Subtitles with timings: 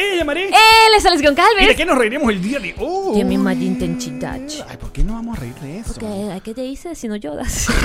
[0.00, 0.46] ¡Ella, María!
[0.46, 1.76] Él es Alex ¿Y de Goncalves.
[1.76, 3.14] qué nos reiremos el día de hoy?
[3.14, 4.40] Tiene más intensidad.
[4.68, 5.94] Ay, ¿por qué no vamos a reír de eso?
[5.98, 7.66] ¿Qué, ¿Qué te dice si no lloras?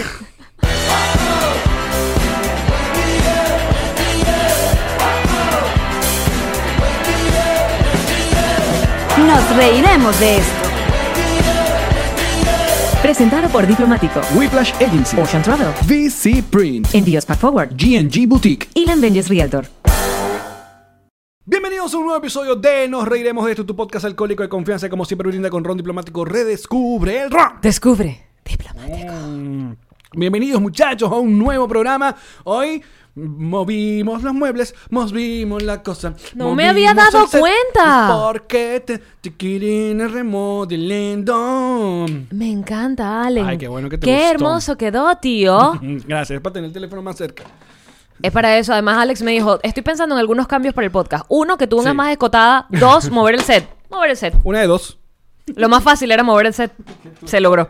[9.27, 10.51] Nos reiremos de esto.
[13.01, 18.67] Presentado por Diplomático, Whiplash Agency, Ocean Travel, VC Print, Envíos Pack Forward G&G Boutique.
[18.73, 19.84] y Vengeance Realtor.
[21.47, 24.89] Bienvenidos a un nuevo episodio de Nos Reiremos de esto, tu podcast alcohólico de confianza,
[24.89, 27.61] como siempre brinda con Ron Diplomático, redescubre el ron.
[27.61, 28.25] Descubre.
[28.43, 29.13] Diplomático.
[29.13, 29.75] Mm.
[30.13, 32.15] Bienvenidos muchachos a un nuevo programa.
[32.45, 32.81] Hoy
[33.13, 36.15] movimos los muebles, movimos la cosa.
[36.33, 38.21] No me había dado cuenta.
[38.23, 42.07] Porque te, te remodelando.
[42.31, 43.45] Me encanta, Allen.
[43.45, 44.31] Ay, qué bueno que te Qué gustó.
[44.31, 45.79] hermoso quedó, tío.
[46.07, 47.43] Gracias, para tener el teléfono más cerca.
[48.21, 48.73] Es para eso.
[48.73, 51.25] Además, Alex me dijo, estoy pensando en algunos cambios para el podcast.
[51.29, 51.95] Uno, que tú una Sí.
[51.97, 52.65] más escotada.
[52.69, 53.67] Dos, mover el set.
[53.89, 54.33] Mover el set.
[54.43, 54.97] Una de dos.
[55.55, 56.71] Lo más fácil era mover el set.
[57.25, 57.69] Se logró.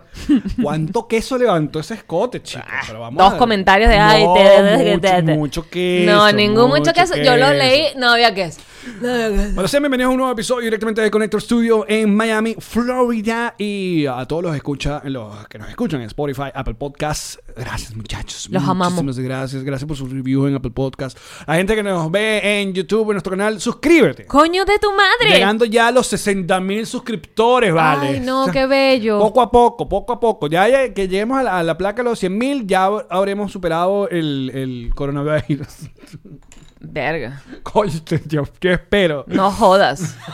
[0.64, 2.66] ¿Cuánto queso levantó ese escote, chicos?
[2.88, 6.12] Pero vamos Dos a- comentarios de ay, No, te- te- mucho, te- te- mucho queso.
[6.14, 7.16] No, ningún mucho queso.
[7.18, 8.62] Yo lo leí, no había queso.
[8.86, 13.56] Bueno, sean bienvenidos a un nuevo episodio directamente de Connector Studio en Miami, Florida.
[13.58, 17.40] Y a todos los, escucha, los que nos escuchan en Spotify, Apple Podcasts.
[17.56, 18.48] Gracias, muchachos.
[18.52, 19.04] Los amamos.
[19.04, 19.64] Muchísimas gracias.
[19.64, 21.20] Gracias por sus reviews en Apple Podcasts.
[21.48, 24.28] A gente que nos ve en YouTube, en nuestro canal, suscríbete.
[24.28, 25.34] Coño de tu madre.
[25.34, 28.08] Llegando ya a los 60 mil suscriptores, ¿vale?
[28.08, 29.18] Ay, no, O sea, qué bello.
[29.18, 30.48] Poco a poco, poco a poco.
[30.48, 33.52] Ya, ya que lleguemos a la, a la placa de los 100 mil, ya habremos
[33.52, 35.68] superado el, el coronavirus.
[36.80, 37.42] Verga.
[37.64, 37.92] Coño,
[38.28, 39.24] yo, yo espero.
[39.28, 40.16] No jodas.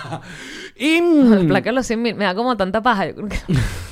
[0.75, 3.05] Y, La placa los 100 mil me da como tanta paja.
[3.07, 3.37] Yo creo que-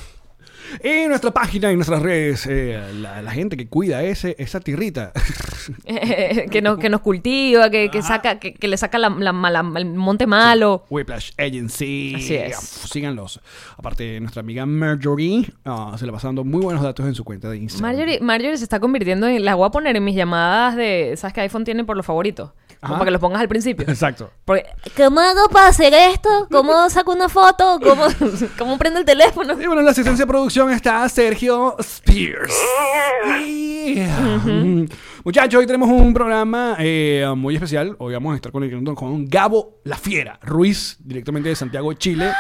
[0.84, 5.12] y nuestra página y nuestras redes, eh, la, la gente que cuida ese, esa tierrita.
[6.52, 9.80] que, nos, que nos cultiva, que, que saca, que, que le saca la, la- la-
[9.80, 10.86] el monte malo.
[10.90, 12.14] Whiplash Agency.
[12.16, 12.58] Así es.
[12.58, 13.40] Síganlos.
[13.78, 17.50] Aparte, nuestra amiga Marjorie ah, se le va dando muy buenos datos en su cuenta
[17.50, 17.92] de Instagram.
[17.92, 19.44] Marjorie, Marjorie se está convirtiendo en.
[19.46, 21.14] La voy a poner en mis llamadas de.
[21.18, 22.52] ¿Sabes que iPhone tiene por los favoritos?
[22.82, 23.86] Como para que los pongas al principio.
[23.90, 24.32] Exacto.
[24.46, 26.48] Porque, ¿Cómo hago para hacer esto?
[26.50, 27.78] ¿Cómo saco una foto?
[27.84, 28.06] ¿Cómo,
[28.58, 29.54] cómo prendo el teléfono?
[29.54, 32.56] Y bueno, en la asistencia de producción está Sergio Spears.
[35.26, 37.98] Muchachos, hoy tenemos un programa eh, muy especial.
[38.00, 42.32] Hoy vamos a estar conectando con Gabo La Fiera Ruiz, directamente de Santiago, Chile.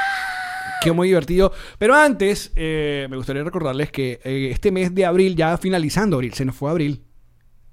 [0.81, 1.51] Qué muy divertido.
[1.77, 6.33] Pero antes, eh, me gustaría recordarles que eh, este mes de abril, ya finalizando abril,
[6.33, 7.03] se nos fue abril.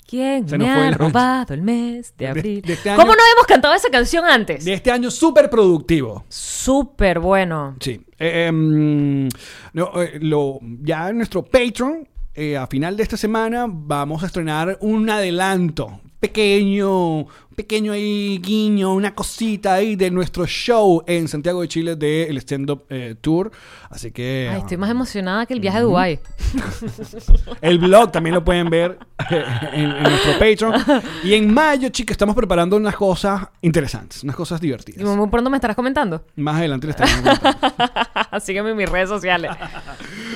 [0.07, 2.63] ¿Quién Se me fue ha la- robado el mes de De- abril?
[2.63, 4.65] de este año- ¿Cómo no hemos cantado esa canción antes?
[4.65, 6.25] De este año súper productivo.
[6.29, 7.77] Súper bueno.
[7.81, 8.01] Sí.
[8.19, 9.29] Eh, em,
[9.73, 14.27] no, eh, lo, ya en nuestro Patreon, eh, a final de esta semana, vamos a
[14.27, 21.61] estrenar un adelanto pequeño, pequeño ahí guiño, una cosita ahí de nuestro show en Santiago
[21.63, 23.51] de Chile del Stand Up eh, Tour.
[23.91, 26.21] Así que Ay, estoy más emocionada que el viaje a Dubái.
[27.61, 28.99] el blog también lo pueden ver
[29.31, 30.75] eh, en, en nuestro Patreon.
[31.25, 35.17] Y en mayo, chicos, estamos preparando unas cosas interesantes, unas cosas Y divertidas.
[35.17, 36.25] muy pronto me estarás comentando.
[36.37, 38.41] Más adelante les contando.
[38.41, 39.51] Sígueme en mis redes sociales.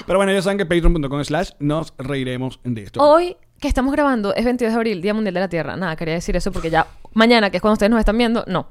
[0.06, 3.02] Pero bueno, ya saben que patreon.com slash nos reiremos de esto.
[3.02, 5.76] Hoy que estamos grabando es 22 de abril, Día Mundial de la Tierra.
[5.76, 8.68] Nada, quería decir eso porque ya mañana, que es cuando ustedes nos están viendo, no.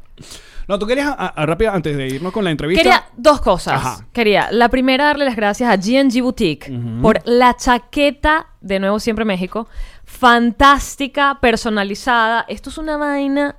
[0.68, 2.82] No, tú querías, a- a- rápido, antes de irnos con la entrevista.
[2.84, 3.74] Quería dos cosas.
[3.76, 4.06] Ajá.
[4.14, 9.26] Quería, la primera, darle las gracias a GNG Boutique por la chaqueta, de nuevo siempre
[9.26, 9.68] México,
[10.06, 12.46] fantástica, personalizada.
[12.48, 13.56] Esto es una vaina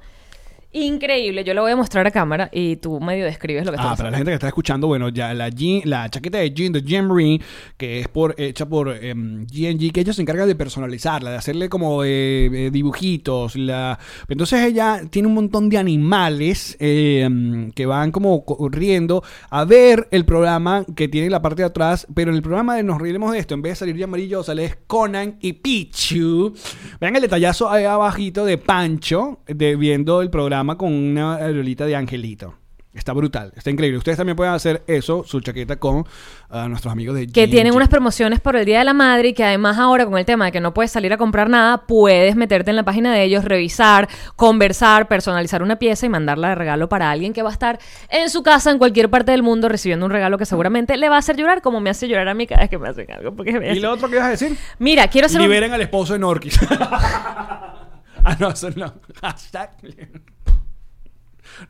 [0.73, 1.43] increíble.
[1.45, 3.97] Yo lo voy a mostrar a cámara y tú medio describes lo que Ah, está
[3.97, 6.83] para la gente que está escuchando, bueno, ya la, Jean- la chaqueta de jean de
[6.83, 7.41] Jean-Marie,
[7.77, 12.05] que es por, hecha por GNG, que ellos se encargan de personalizarla, de hacerle como
[12.05, 13.57] eh, eh, dibujitos.
[13.57, 13.99] La...
[14.29, 20.25] Entonces ella tiene un montón de animales em, que van como corriendo a ver el
[20.25, 23.39] programa que tiene la parte de atrás, pero en el programa de Nos Reiremos de
[23.41, 26.55] esto, en vez de salir ya amarillo, sale Conan y Pichu.
[27.01, 31.97] Vean el detallazo ahí abajito de Pancho, de, viendo el programa con una aerolita de
[31.97, 32.55] Angelito.
[32.93, 33.99] Está brutal, está increíble.
[33.99, 36.05] Ustedes también pueden hacer eso, su chaqueta con
[36.49, 39.33] ah, nuestros amigos de Que tienen unas promociones por el Día de la Madre y
[39.33, 42.35] que además ahora con el tema de que no puedes salir a comprar nada, puedes
[42.35, 46.89] meterte en la página de ellos, revisar, conversar, personalizar una pieza y mandarla de regalo
[46.89, 47.79] para alguien que va a estar
[48.09, 51.15] en su casa en cualquier parte del mundo recibiendo un regalo que seguramente le va
[51.15, 53.37] a hacer llorar como me hace llorar a mí cada vez que me hacen algo.
[53.37, 54.59] Porque me ¿Y lo otro que ibas a decir?
[54.81, 56.59] Mira, quiero hacer un- Liberen al esposo de Norquis.
[56.71, 58.95] ah, no, eso no.
[59.23, 59.71] Hashtag.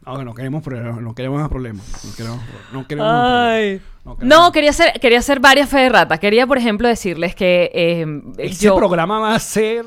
[0.07, 2.05] No, no queremos problemas, no queremos más problemas.
[2.05, 2.41] No queremos,
[2.73, 3.53] no queremos más problemas.
[3.55, 3.81] Ay.
[4.05, 6.19] No, queremos- No, quería hacer, quería hacer varias fe de rata.
[6.19, 8.07] Quería, por ejemplo, decirles que eh,
[8.39, 8.77] Ese yo...
[8.77, 9.87] programa va a ser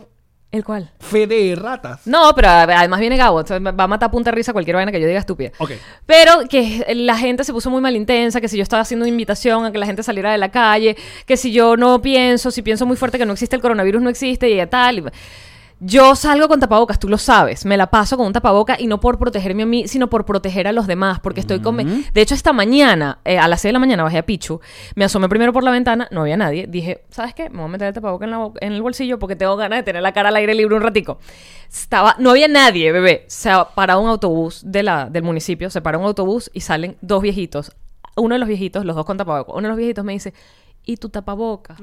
[0.51, 0.91] ¿El cuál?
[0.99, 2.05] fe de ratas.
[2.05, 4.91] No, pero además viene Gabo, entonces va a matar a punta de risa cualquier vaina
[4.91, 5.51] que yo diga estúpida.
[5.57, 5.71] Ok.
[6.05, 9.09] Pero que la gente se puso muy mal intensa, que si yo estaba haciendo una
[9.09, 10.95] invitación a que la gente saliera de la calle,
[11.25, 14.11] que si yo no pienso, si pienso muy fuerte que no existe el coronavirus, no
[14.11, 14.99] existe y tal.
[14.99, 15.03] y-
[15.85, 18.99] Yo salgo con tapabocas, tú lo sabes, me la paso con un tapaboca y no
[19.01, 21.75] por protegerme a mí, sino por proteger a los demás, porque estoy con...
[22.13, 24.61] De hecho, esta mañana, eh, a las 6 de la mañana, bajé a Pichu,
[24.95, 27.49] me asomé primero por la ventana, no había nadie, dije, ¿sabes qué?
[27.49, 29.79] Me voy a meter el tapaboca en, la bo- en el bolsillo porque tengo ganas
[29.79, 31.19] de tener la cara al aire libre un ratico.
[31.71, 33.25] Estaba, no había nadie, bebé.
[33.27, 37.21] Se parado un autobús de la, del municipio, se para un autobús y salen dos
[37.21, 37.71] viejitos.
[38.15, 40.33] Uno de los viejitos, los dos con tapabocas, uno de los viejitos me dice,
[40.85, 41.75] ¿y tu tapaboca?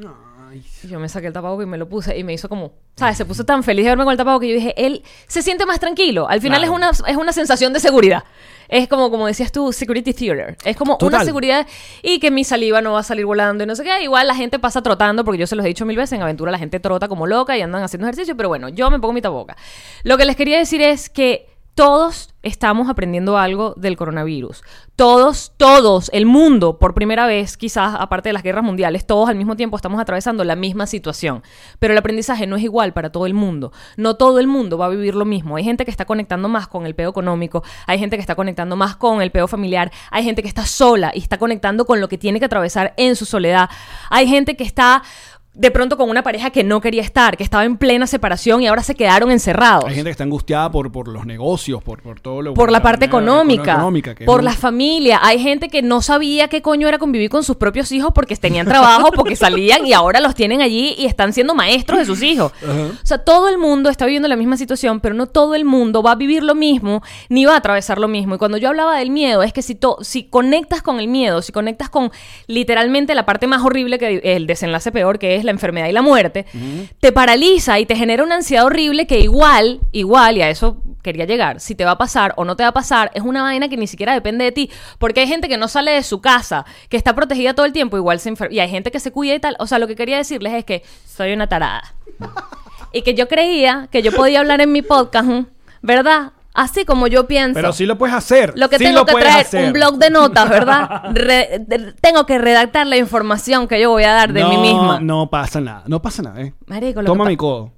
[0.52, 3.16] Y yo me saqué el tapabocas y me lo puse y me hizo como, ¿sabes?
[3.16, 5.66] Se puso tan feliz de verme con el tapabocas que yo dije, él se siente
[5.66, 6.28] más tranquilo.
[6.28, 6.72] Al final Claro.
[6.72, 8.24] es, una, es una sensación de seguridad.
[8.68, 10.56] Es como, como decías tú, security theater.
[10.64, 11.66] Es como una seguridad
[12.02, 14.02] y que mi saliva no va a salir volando y no sé qué.
[14.02, 16.52] Igual la gente pasa trotando, porque yo se los he dicho mil veces, en aventura
[16.52, 19.20] la gente trota como loca y andan haciendo ejercicio, pero bueno, yo me pongo mi
[19.20, 19.56] tapaboca.
[20.04, 21.49] Lo que les quería decir es que
[21.80, 24.62] todos estamos aprendiendo algo del coronavirus.
[24.96, 29.36] Todos, todos, el mundo, por primera vez, quizás aparte de las guerras mundiales, todos al
[29.36, 31.42] mismo tiempo estamos atravesando la misma situación.
[31.78, 33.72] Pero el aprendizaje no es igual para todo el mundo.
[33.96, 35.56] No todo el mundo va a vivir lo mismo.
[35.56, 38.76] Hay gente que está conectando más con el peo económico, hay gente que está conectando
[38.76, 42.10] más con el peo familiar, hay gente que está sola y está conectando con lo
[42.10, 43.70] que tiene que atravesar en su soledad.
[44.10, 45.02] Hay gente que está
[45.52, 48.68] de pronto con una pareja que no quería estar, que estaba en plena separación y
[48.68, 52.20] ahora se quedaron encerrados Hay gente que está angustiada por, por los negocios, por, por
[52.20, 53.76] todo lo por la parte económica,
[54.26, 55.18] por un- la familia.
[55.22, 58.66] Hay gente que no sabía qué coño era convivir con sus propios hijos porque tenían
[58.66, 62.52] trabajo, porque salían y ahora los tienen allí y están siendo maestros de sus hijos.
[63.02, 66.02] O sea, todo el mundo está viviendo la misma situación, pero no todo el mundo
[66.02, 68.36] va a vivir lo mismo ni va a atravesar lo mismo.
[68.36, 71.42] Y cuando yo hablaba del miedo, es que si, to- si conectas con el miedo,
[71.42, 72.12] si conectas con
[72.46, 76.02] literalmente la parte más horrible que el desenlace peor, que es la enfermedad y la
[76.02, 76.46] muerte,
[77.00, 81.24] te paraliza y te genera una ansiedad horrible que igual, igual, y a eso quería
[81.24, 83.68] llegar, si te va a pasar o no te va a pasar, es una vaina
[83.68, 86.64] que ni siquiera depende de ti, porque hay gente que no sale de su casa,
[86.88, 89.34] que está protegida todo el tiempo, igual se enferma, y hay gente que se cuida
[89.34, 91.94] y tal, o sea, lo que quería decirles es que soy una tarada.
[92.92, 95.28] y que yo creía que yo podía hablar en mi podcast.
[95.82, 96.32] ¿verdad?
[96.52, 97.54] Así como yo pienso.
[97.54, 98.52] Pero sí lo puedes hacer.
[98.56, 99.66] Lo que sí tengo lo que traer, hacer.
[99.66, 101.02] un blog de notas, ¿verdad?
[101.14, 104.62] Re- de- tengo que redactar la información que yo voy a dar de mí No,
[104.62, 105.00] misma.
[105.00, 105.84] No pasa nada.
[105.86, 106.54] No pasa nada, ¿eh?
[106.66, 107.72] Marico, lo Toma mi codo.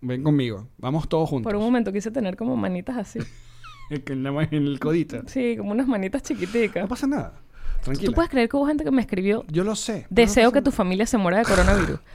[0.00, 0.68] Ven conmigo.
[0.78, 1.50] Vamos todos juntos.
[1.50, 3.18] Por un momento quise tener como manitas así.
[4.06, 5.20] Que nada más en el codito.
[5.26, 6.84] Sí, como unas manitas chiquiticas.
[6.84, 7.32] No pasa nada.
[7.82, 8.06] Tranquila.
[8.06, 9.44] ¿Tú puedes creer que hubo gente que me escribió?
[9.48, 10.06] Yo lo sé.
[10.10, 11.98] Deseo que tu familia se muera de coronavirus.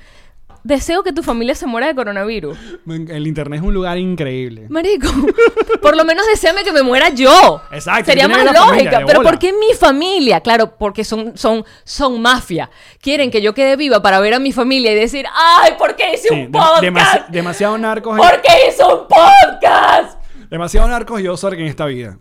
[0.65, 2.57] Deseo que tu familia se muera de coronavirus.
[2.87, 4.65] El internet es un lugar increíble.
[4.67, 5.07] Marico,
[5.81, 7.61] por lo menos deseame que me muera yo.
[7.71, 9.03] Exacto, Sería más familia, lógica.
[9.05, 9.29] Pero bola.
[9.29, 10.41] ¿por qué mi familia?
[10.41, 12.71] Claro, porque son, son, son mafia.
[12.99, 16.15] Quieren que yo quede viva para ver a mi familia y decir, ¡ay, ¿por qué
[16.15, 16.81] hice Sí, un podcast?
[16.83, 18.17] demasi- demasiado narcos.
[18.17, 20.19] ¿Por qué hice un podcast?
[20.49, 22.17] Demasiado narcos y Ozark en esta vida.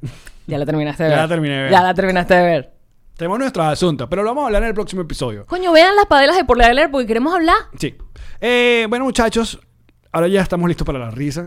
[0.47, 1.23] Ya la terminaste de Ya ver.
[1.25, 1.71] la terminé de ver.
[1.73, 2.74] Ya la terminaste de ver.
[3.17, 5.47] Tenemos nuestros asuntos, pero lo vamos a hablar en el próximo episodio.
[5.47, 7.57] Coño, vean las padelas de por leer porque queremos hablar.
[7.79, 7.95] Sí.
[8.41, 9.61] Eh, bueno, muchachos,
[10.11, 11.47] ahora ya estamos listos para la risa.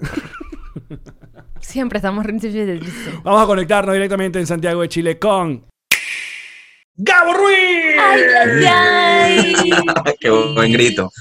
[1.60, 2.26] Siempre estamos...
[3.24, 5.66] Vamos a conectarnos directamente en Santiago de Chile con.
[7.00, 7.96] ¡Gabo Ruiz!
[8.00, 9.56] ¡Ay, ay, ay!
[10.20, 11.12] Qué buen grito.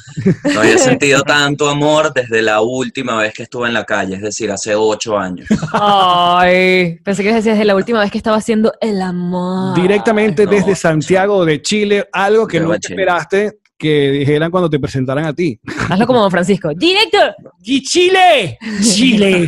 [0.55, 4.23] No había sentido tanto amor desde la última vez que estuve en la calle, es
[4.23, 5.47] decir, hace ocho años.
[5.73, 9.75] Ay, pensé que decías desde la última vez que estaba haciendo el amor.
[9.75, 12.95] Directamente no, desde Santiago de Chile, algo que no Chile.
[12.95, 15.61] esperaste que dijeran cuando te presentaran a ti.
[15.91, 16.71] Hazlo como Don Francisco.
[16.75, 17.35] ¡Director!
[17.63, 18.59] ¡Y Chile!
[18.81, 19.47] ¡Chile!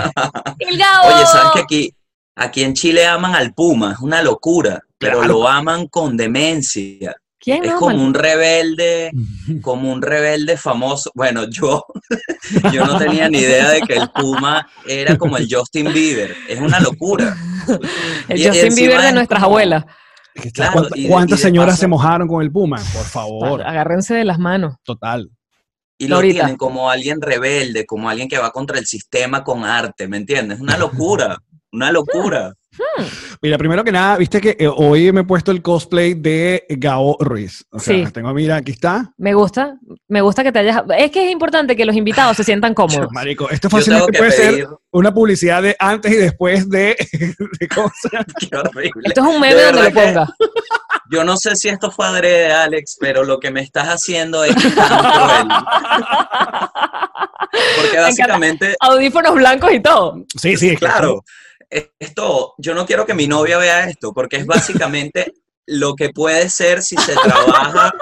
[0.59, 1.07] ¡El Gabo!
[1.07, 1.95] Oye, ¿sabes que aquí,
[2.39, 3.93] aquí en Chile aman al Puma?
[3.93, 5.33] Es una locura, pero Claro.
[5.35, 7.17] lo aman con demencia.
[7.41, 7.79] ¿Quién Es no?
[7.79, 9.11] como un rebelde,
[9.63, 11.11] como un rebelde famoso.
[11.15, 11.85] Bueno, yo,
[12.73, 16.35] yo no tenía ni idea de que el Puma era como el Justin Bieber.
[16.49, 17.37] Es una locura.
[18.29, 19.85] El y- Justin Bieber de es nuestras como- abuelas.
[20.55, 22.77] Claro, ¿Cuántas, y de- cuántas y de señoras paso- se mojaron con el Puma?
[22.93, 23.63] Por favor.
[23.63, 24.77] Agárrense de las manos.
[24.85, 25.31] Total.
[26.01, 26.35] Y lo Ahorita.
[26.41, 30.61] tienen como alguien rebelde, como alguien que va contra el sistema con arte, ¿me entiendes?
[30.61, 31.39] Una locura,
[31.73, 32.53] una locura.
[33.43, 37.17] Mira, primero que nada, viste que eh, hoy me he puesto el cosplay de Gao
[37.19, 37.65] Ruiz.
[37.71, 38.13] O sea, Sí.
[38.13, 39.13] tengo, mira, aquí está.
[39.17, 40.83] Me gusta, me gusta que te hayas...
[40.97, 43.11] Es que es importante que los invitados se sientan cómodos.
[43.11, 46.97] Marico, esto fácilmente que puede pedir, ser una publicidad de antes y después de,
[47.61, 48.27] de ¿cómo se llama?
[48.39, 49.03] qué horrible.
[49.05, 50.29] Esto es un De meme donde lo que ponga.
[51.11, 54.55] Yo no sé si esto fue adrede, Alex, pero lo que me estás haciendo es
[54.55, 55.49] tan cruel.
[57.81, 60.25] Porque básicamente, Audífonos blancos y todo.
[60.41, 61.25] Sí, sí, que claro,
[61.71, 65.33] esto, yo no quiero que mi novia vea esto, porque es básicamente
[65.67, 67.93] lo que puede ser si se trabaja.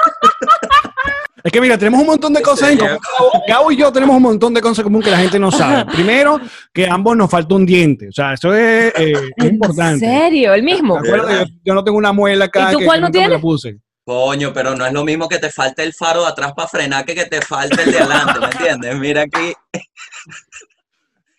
[1.42, 2.99] Es que mira, tenemos un montón de cosas en común.
[3.46, 5.85] Gabo, y yo tenemos un montón de cosas en común que la gente no sabe.
[5.92, 6.40] Primero,
[6.73, 8.08] que ambos nos falta un diente.
[8.08, 10.00] O sea, eso es, eh, es ¿En importante.
[10.04, 10.54] serio?
[10.54, 10.99] ¿El mismo?
[11.04, 12.70] Yo, yo no tengo una muela acá.
[12.70, 13.40] ¿Y tú que- cuál no me la tienes?
[13.40, 13.76] puse.
[14.04, 17.04] Coño, pero no es lo mismo que te falte el faro de atrás para frenar
[17.04, 18.96] que que te falte el de adelante, ¿me entiendes?
[18.99, 19.52] Mira aquí,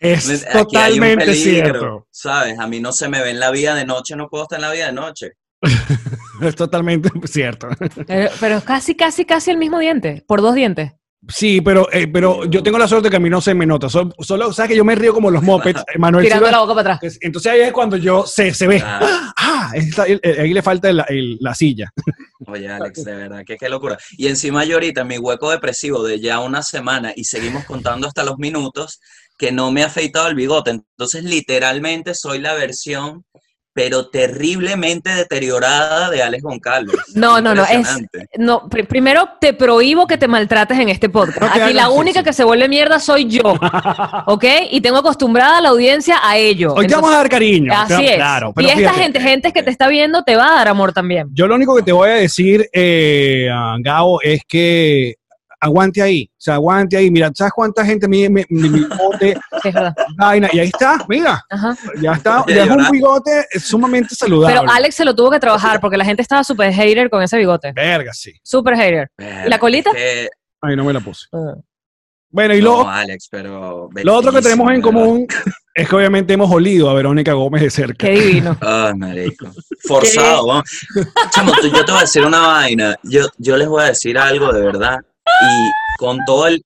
[0.00, 2.06] Es aquí hay un totalmente peligro, cierto.
[2.10, 2.58] ¿sabes?
[2.58, 4.62] A mí no se me ve en la vida de noche, no puedo estar en
[4.62, 5.32] la vida de noche.
[6.40, 7.68] Es totalmente cierto.
[8.06, 10.24] Pero, pero es casi, casi, casi el mismo diente.
[10.26, 10.92] Por dos dientes.
[11.26, 13.88] Sí, pero, eh, pero yo tengo la suerte que a mí no se me nota.
[13.88, 15.82] Solo, solo sabes que yo me río como los mopeds.
[15.98, 17.18] Manuel Tirando Silva- la boca para atrás.
[17.20, 18.80] Entonces ahí es cuando yo se, se ve.
[18.84, 19.24] Ah.
[19.60, 21.90] Ah, está- el- el- ahí le falta el- el- la silla.
[22.46, 23.98] Oye, Alex, de verdad, que qué locura.
[24.16, 28.06] Y encima yo ahorita en mi hueco depresivo de ya una semana y seguimos contando
[28.06, 29.00] hasta los minutos
[29.38, 30.70] que no me ha afeitado el bigote.
[30.70, 33.24] Entonces, literalmente soy la versión,
[33.72, 36.96] pero terriblemente deteriorada de Alex Goncalves.
[37.14, 37.86] No, no, no, es-.
[38.36, 41.40] No, pri- primero te prohíbo que te maltrates en este podcast.
[41.40, 42.24] No Aquí la única eso.
[42.24, 43.42] que se vuelve mierda soy yo.
[44.26, 44.44] ¿Ok?
[44.70, 46.74] Y tengo acostumbrada a la audiencia a ello.
[46.74, 47.72] Hoy te vamos a dar cariño.
[47.72, 48.16] Así Claro, es.
[48.16, 50.92] Claro, y esta fíjate, gente, gente que te está viendo, te va a dar amor
[50.92, 51.28] también.
[51.32, 53.48] Yo lo único que te voy a decir, eh,
[54.24, 55.14] es que
[55.60, 56.30] aguante ahí.
[56.32, 57.10] O sea, aguante ahí.
[57.10, 59.94] Mira, ¿sabes cuánta gente me, me, mi bigote, Es verdad.
[60.16, 60.48] vaina?
[60.52, 61.42] Y ahí está, mira.
[61.50, 61.76] Ajá.
[62.00, 62.44] Ya está.
[62.48, 64.56] Ya es un bigote sumamente saludable.
[64.60, 67.36] Pero Alex se lo tuvo que trabajar porque la gente estaba súper hater con ese
[67.38, 67.72] bigote.
[67.72, 68.32] Verga, sí.
[68.42, 69.08] Súper hater.
[69.18, 69.90] ¿Y la colita?
[69.92, 70.28] Que-
[70.60, 71.26] Ay, no me la puse.
[71.32, 71.54] Ah.
[72.30, 73.88] Bueno, y no, lo, Alex, pero...
[74.04, 75.26] lo otro que tenemos en común
[75.74, 78.06] es que obviamente hemos olido a Verónica Gómez de cerca.
[78.06, 78.54] Qué divino.
[78.60, 79.46] Ay, marico.
[79.86, 80.64] Forzado, vamos.
[81.30, 82.96] Chamo, tú- yo te voy a decir una vaina.
[83.04, 84.98] Yo, yo les voy a decir algo de verdad.
[85.42, 86.64] Y con todo el.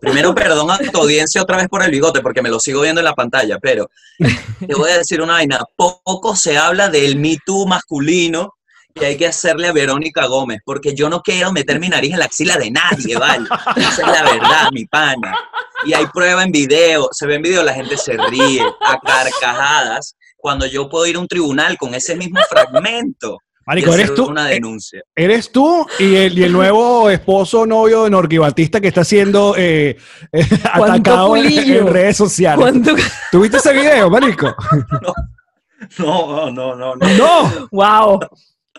[0.00, 3.00] Primero, perdón a tu audiencia otra vez por el bigote, porque me lo sigo viendo
[3.00, 5.60] en la pantalla, pero te voy a decir una vaina.
[5.76, 8.54] Poco se habla del Me Too masculino
[8.94, 12.18] que hay que hacerle a Verónica Gómez, porque yo no quiero meter mi nariz en
[12.18, 13.48] la axila de nadie, ¿vale?
[13.76, 15.36] Esa es la verdad, mi pana.
[15.84, 20.16] Y hay prueba en video, se ve en video, la gente se ríe a carcajadas
[20.36, 23.38] cuando yo puedo ir a un tribunal con ese mismo fragmento.
[23.70, 25.00] Marico, eres tú, Una eh, denuncia.
[25.14, 29.54] eres tú y el, y el nuevo esposo novio de Norqui Batista que está siendo
[29.56, 29.96] eh,
[30.32, 30.44] eh,
[30.76, 32.58] ¿Cuánto atacado en, redes sociales.
[32.60, 32.96] ¿Cuánto-
[33.30, 34.52] ¿Tuviste ese video, marico?
[35.98, 37.08] No, no, no, no.
[37.16, 37.68] ¡No!
[37.70, 38.20] ¡Wow!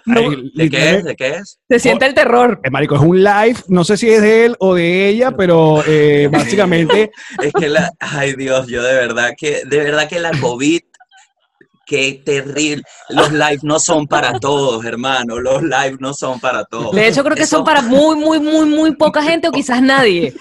[0.07, 1.03] Ay, ¿De qué es?
[1.03, 1.59] ¿De qué es?
[1.69, 2.59] Se siente el terror.
[2.63, 5.83] Eh, marico, es un live, no sé si es de él o de ella, pero
[5.87, 10.31] eh, básicamente Es que la, ay Dios, yo de verdad que, de verdad que la
[10.31, 10.81] COVID,
[11.91, 12.83] qué terrible.
[13.09, 15.39] Los live no son para todos, hermano.
[15.39, 16.95] Los live no son para todos.
[16.95, 19.81] De hecho, creo que Eso- son para muy, muy, muy, muy poca gente o quizás
[19.81, 20.33] nadie.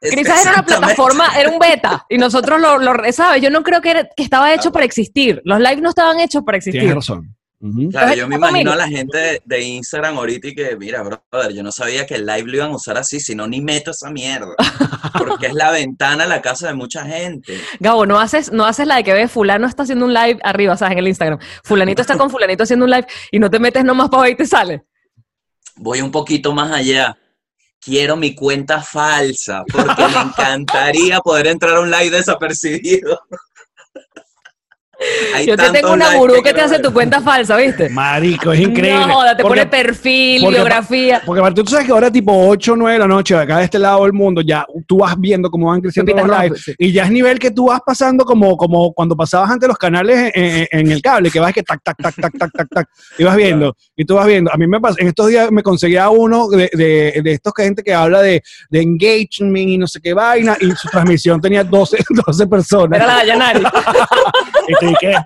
[0.00, 3.42] Quizás era una plataforma, era un beta y nosotros lo, lo ¿sabes?
[3.42, 5.42] Yo no creo que, era- que estaba hecho para existir.
[5.44, 6.94] Los live no estaban hechos para tienes existir.
[7.90, 11.02] Claro, yo me ¿cómo imagino a la gente de, de Instagram ahorita y que, mira,
[11.02, 13.60] brother, yo no sabía que el live lo iban a usar así, si no, ni
[13.60, 14.54] meto esa mierda.
[15.18, 17.60] Porque es la ventana a la casa de mucha gente.
[17.80, 20.76] Gabo, no haces, no haces la de que ves fulano está haciendo un live arriba,
[20.76, 20.92] ¿sabes?
[20.92, 21.40] En el Instagram.
[21.64, 24.36] Fulanito está con fulanito haciendo un live y no te metes nomás para ver y
[24.36, 24.84] te sale.
[25.76, 27.16] Voy un poquito más allá.
[27.80, 33.20] Quiero mi cuenta falsa, porque me encantaría poder entrar a un live desapercibido.
[35.34, 37.88] Hay Yo te tengo una gurú que te hace tu cuenta falsa, ¿viste?
[37.88, 39.06] Marico, es increíble.
[39.06, 41.22] No, joda, te Porque- pone perfil, porque- biografía.
[41.24, 43.64] Porque aparte tú sabes que ahora tipo 8 o 9 de la noche, acá de
[43.64, 46.62] este lado del mundo, ya tú vas viendo cómo van creciendo los lives.
[46.64, 46.74] sí.
[46.78, 50.32] Y ya es nivel que tú vas pasando como, como cuando pasabas antes los canales
[50.34, 52.88] en, en- en el cable, que vas que tac, tac, tac, tac, tac, tac, tac.
[53.18, 54.52] Y vas viendo, y tú vas viendo.
[54.52, 57.62] A mí me pasó, en estos días me conseguía uno de, de, de estos que
[57.62, 61.62] gente que habla de, de engagement y no sé qué vaina, y su transmisión tenía
[61.62, 62.98] 12, 12 personas.
[62.98, 63.62] Era la Dayanari.
[64.90, 65.18] Y te dije,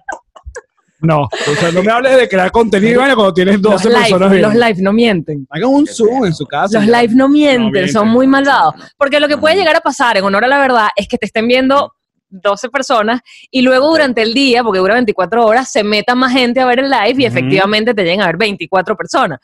[1.01, 4.43] no, o sea, no me hables de crear contenido cuando tienes 12 los, personas live,
[4.43, 5.47] los live no mienten.
[5.51, 6.79] Hagan un zoom en su casa.
[6.79, 7.01] Los ya.
[7.03, 7.93] live no mienten, No mienten.
[7.93, 8.75] son muy malvados.
[8.97, 11.27] Porque lo que puede llegar a pasar, en honor a la verdad, es que te
[11.27, 11.93] estén viendo
[12.29, 16.61] 12 personas y luego durante el día, porque dura 24 horas, se meta más gente
[16.61, 19.41] a ver el live y efectivamente te lleguen a ver 24 personas.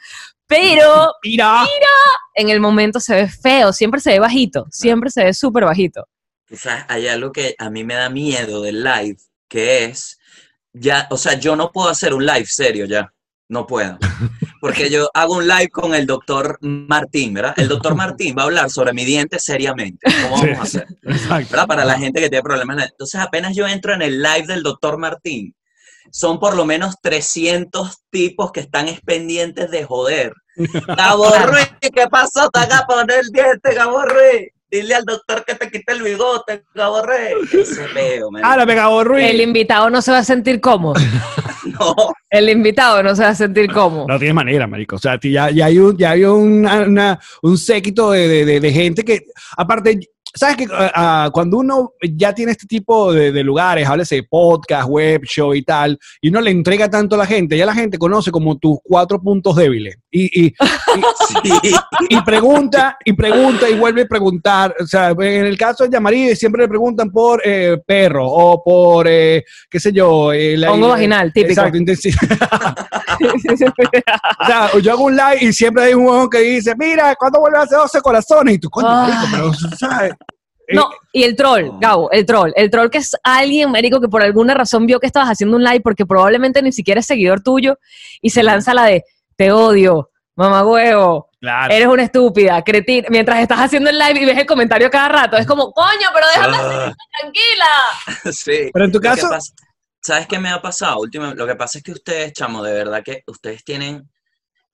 [0.46, 1.64] Pero Mira.
[2.34, 6.06] en el momento se ve feo, siempre se ve bajito, siempre se ve súper bajito.
[6.46, 9.18] Quizás hay algo que a mí me da miedo del live,
[9.48, 10.18] que es
[10.72, 13.12] ya, o sea, yo no puedo hacer un live serio ya.
[13.50, 13.98] No puedo.
[14.60, 17.54] Porque yo hago un live con el doctor Martín, ¿verdad?
[17.56, 20.06] El doctor Martín va a hablar sobre mi diente seriamente.
[20.22, 20.86] ¿Cómo vamos a hacer?
[21.02, 21.50] Exacto.
[21.50, 21.66] ¿verdad?
[21.66, 22.90] Para la gente que tiene problemas.
[22.90, 25.54] Entonces, apenas yo entro en el live del doctor Martín,
[26.10, 30.34] son por lo menos 300 tipos que están pendientes de joder.
[30.86, 32.50] Gabo Ruiz, ¿qué pasó?
[32.50, 34.52] Te haga poner el diente, Gabo Ruiz.
[34.70, 37.52] Dile al doctor que te quite el bigote, Gabo Ruiz.
[37.54, 37.86] Ese
[38.30, 38.42] man.
[38.44, 39.24] Ah, Pegado Ruiz.
[39.24, 40.94] El invitado no se va a sentir cómodo.
[41.78, 41.94] No,
[42.30, 44.06] El invitado no se va a ser cómodo.
[44.08, 44.96] No tienes manera, marico.
[44.96, 48.60] O sea, ya, ya hay un, ya hay una- una- un séquito de, de- de-
[48.60, 49.98] de gente que, aparte,
[50.38, 54.22] sabes que ah, ah, cuando uno ya tiene este tipo de, de lugares, háblese de
[54.22, 57.74] podcast, web, show y tal, y uno le entrega tanto a la gente, ya la
[57.74, 59.96] gente conoce como tus cuatro puntos débiles.
[60.10, 60.54] Y, y,
[61.42, 61.74] sí.
[62.08, 64.74] y pregunta, y pregunta, y vuelve a preguntar.
[64.80, 69.06] O sea, en el caso de Yamari, siempre le preguntan por eh, perro o por,
[69.08, 70.32] eh, qué sé yo.
[70.32, 71.60] eh, la- Hongo vaginal, típico.
[71.60, 72.14] Exacto, intensi-
[74.40, 77.40] O sea, yo hago un live y siempre hay un huevón que dice, mira, ¿cuándo
[77.40, 78.54] vuelve a hacer 12 corazones?
[78.54, 80.12] Y tú, coño, marico, pero, ¿sabes?
[80.68, 82.52] Eh, No, y el troll, Gabo, el troll.
[82.54, 85.64] El troll que es alguien, marico, que por alguna razón vio que estabas haciendo un
[85.64, 87.78] live porque probablemente ni siquiera es seguidor tuyo
[88.20, 89.02] y se lanza la de
[89.36, 91.72] te odio, mamá huevo, claro.
[91.72, 93.08] eres una estúpida, cretina.
[93.10, 96.26] Mientras estás haciendo el live y ves el comentario cada rato, es como, coño, pero
[96.34, 98.32] déjame ser tranquila.
[98.32, 98.70] Sí.
[98.72, 99.52] Pero en tu que caso, pasa-
[100.00, 101.00] ¿Sabes qué me ha pasado?
[101.00, 104.08] Último, lo que pasa es que ustedes, chamo, de verdad que ustedes tienen,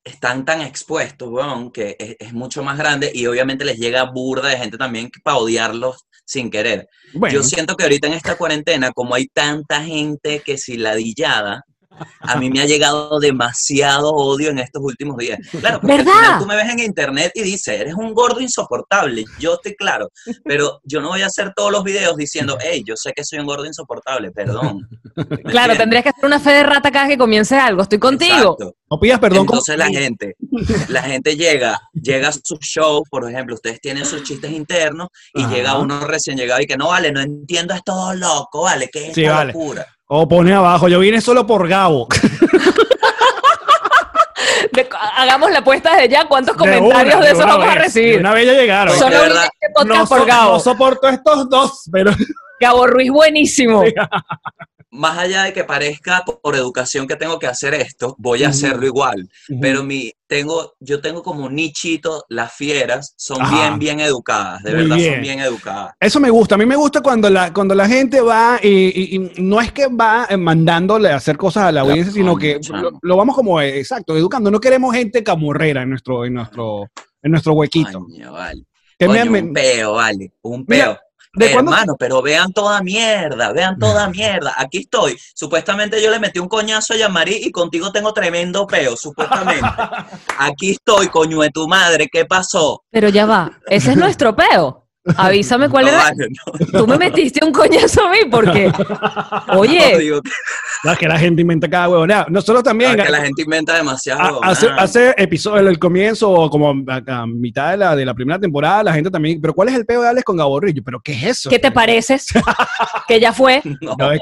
[0.05, 4.51] están tan expuestos, weón, que es, es mucho más grande y obviamente les llega burda
[4.51, 6.89] de gente también para odiarlos sin querer.
[7.15, 11.65] bueno, Yo siento que ahorita en esta cuarentena, como hay tanta gente que si ladillada,
[12.21, 15.39] a mí me ha llegado demasiado odio en estos últimos días.
[15.61, 16.13] Claro, porque al ¿Verdad?
[16.21, 20.09] final tú me ves en internet y dices, eres un gordo insoportable, yo estoy claro,
[20.45, 23.39] pero yo no voy a hacer todos los videos diciendo, hey, yo sé que soy
[23.39, 24.89] un gordo insoportable, perdón.
[25.15, 25.79] ¿Me Claro, entiendes?
[25.79, 27.83] tendrías que hacer una fe de rata cada que comience algo.
[27.83, 28.35] Estoy contigo.
[28.59, 28.75] Exacto.
[28.91, 29.41] no pidas perdón.
[29.43, 30.37] Entonces la gente,
[30.89, 35.43] la gente llega, llega a su show, por ejemplo, ustedes tienen sus chistes internos y
[35.43, 35.55] Ajá.
[35.55, 39.09] llega uno recién llegado y que no vale, no entiendo, es todo loco, vale, ¿qué
[39.09, 39.53] es Sí, esta vale.
[39.53, 39.87] locura?
[40.17, 42.07] O pone abajo, yo vine solo por Gabo.
[44.73, 46.27] De- hagamos la apuesta desde ya.
[46.29, 48.15] ¿Cuántos De comentarios una, de eso vamos a recibir?
[48.15, 48.97] De Una vez ya llegaron.
[48.97, 50.53] Solo- de este podcast no, por so- Gabo.
[50.53, 52.13] no soporto estos dos, pero
[52.61, 53.83] Gabo Ruiz, buenísimo.
[54.95, 58.87] Más allá de que parezca por, educación que tengo que hacer esto, voy a hacerlo
[58.87, 59.29] igual.
[59.61, 63.57] Pero mi, tengo, yo tengo como un nichito, las fieras son Ajá.
[63.57, 65.13] bien, bien educadas, de Muy verdad bien.
[65.15, 65.95] son bien educadas.
[65.99, 66.55] Eso me gusta.
[66.55, 69.73] A mí me gusta cuando la, cuando la gente va y, y- y no es
[69.73, 73.17] que va eh, mandándole a hacer cosas a la La audiencia, sino que lo, lo
[73.17, 74.49] vamos como, eh, exacto, educando.
[74.51, 76.89] No queremos gente camorrera en nuestro, en nuestro,
[77.21, 78.05] en nuestro huequito.
[78.05, 78.65] Coño, vale.
[78.97, 80.99] Que me- Coño, me- un peo, vale, un Mira, peo.
[81.35, 84.55] ¿De cuándo- Hermano, pero vean toda mierda, vean toda mierda.
[84.57, 85.17] Aquí estoy.
[85.35, 89.67] Supuestamente yo le metí un coñazo a Yamari y contigo tengo tremendo peo, supuestamente.
[90.39, 92.83] Aquí estoy, coño de tu madre, ¿qué pasó?
[92.91, 93.51] Pero ya va.
[93.67, 94.84] Ese es nuestro peo.
[95.17, 95.99] Avísame cuál No, era.
[96.03, 98.73] vale, no, Tú me metiste un coñazo a mí porque.
[99.49, 100.31] no, Oye, digo que,
[100.85, 102.27] No, es que la gente inventa cada huevonada.
[102.31, 102.97] Nosotros también.
[102.97, 104.43] que la gente inventa demasiado.
[104.43, 108.15] a- hace, hace episodio, el comienzo, o como a, a mitad de la, de la
[108.15, 109.41] primera temporada, la gente también.
[109.41, 110.83] Pero ¿cuál es el peo de Alex con Gaborrillo?
[110.85, 111.51] ¿Pero qué es eso?
[111.51, 112.27] ¿qué te pareces?
[113.09, 113.57] que ya fue.
[113.59, 113.63] Es,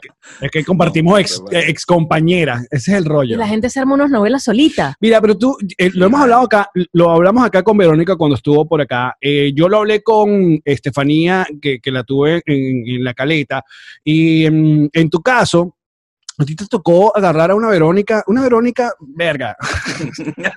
[0.01, 2.67] que, es que compartimos No, ex, ex compañeras.
[2.71, 3.37] Ese es el Y rollo.
[3.37, 4.97] la gente se arma unas novelas solita.
[5.01, 8.67] Mira, pero tú, eh, lo hemos hablado acá, lo hablamos acá con Verónica cuando estuvo
[8.67, 9.17] por acá.
[9.21, 13.65] Eh, yo lo hablé con Estefanía, que, que la tuve en, en la caleta.
[14.05, 15.77] Y en, en tu caso,
[16.39, 19.57] a ti te tocó agarrar a una Verónica, una Verónica, verga.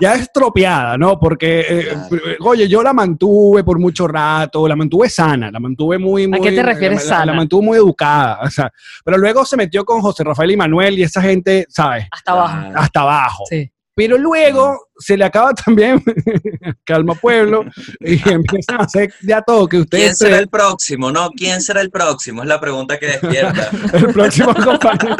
[0.00, 1.18] ya estropeada, ¿no?
[1.18, 1.96] Porque, eh,
[2.40, 6.52] oye, yo la mantuve por mucho rato, la mantuve sana, la mantuve muy, muy qué
[6.52, 7.34] te refieres la- la- La, sana?
[7.34, 8.72] mantuve muy educada, o sea,
[9.04, 12.06] pero luego se metió con José Rafael y Manuel y esa gente, ¿sabes?
[12.10, 12.72] Hasta abajo.
[12.74, 13.44] Hasta abajo.
[13.48, 13.70] Sí.
[14.00, 16.02] Pero luego se le acaba también
[16.84, 17.66] Calma Pueblo
[18.00, 21.12] y empiezan a hacer ya todo que ¿Quién ustedes será tres- el próximo?
[21.12, 22.40] No, ¿quién será el próximo?
[22.42, 23.70] Es la pregunta que despierta.
[23.92, 25.16] el próximo compañero.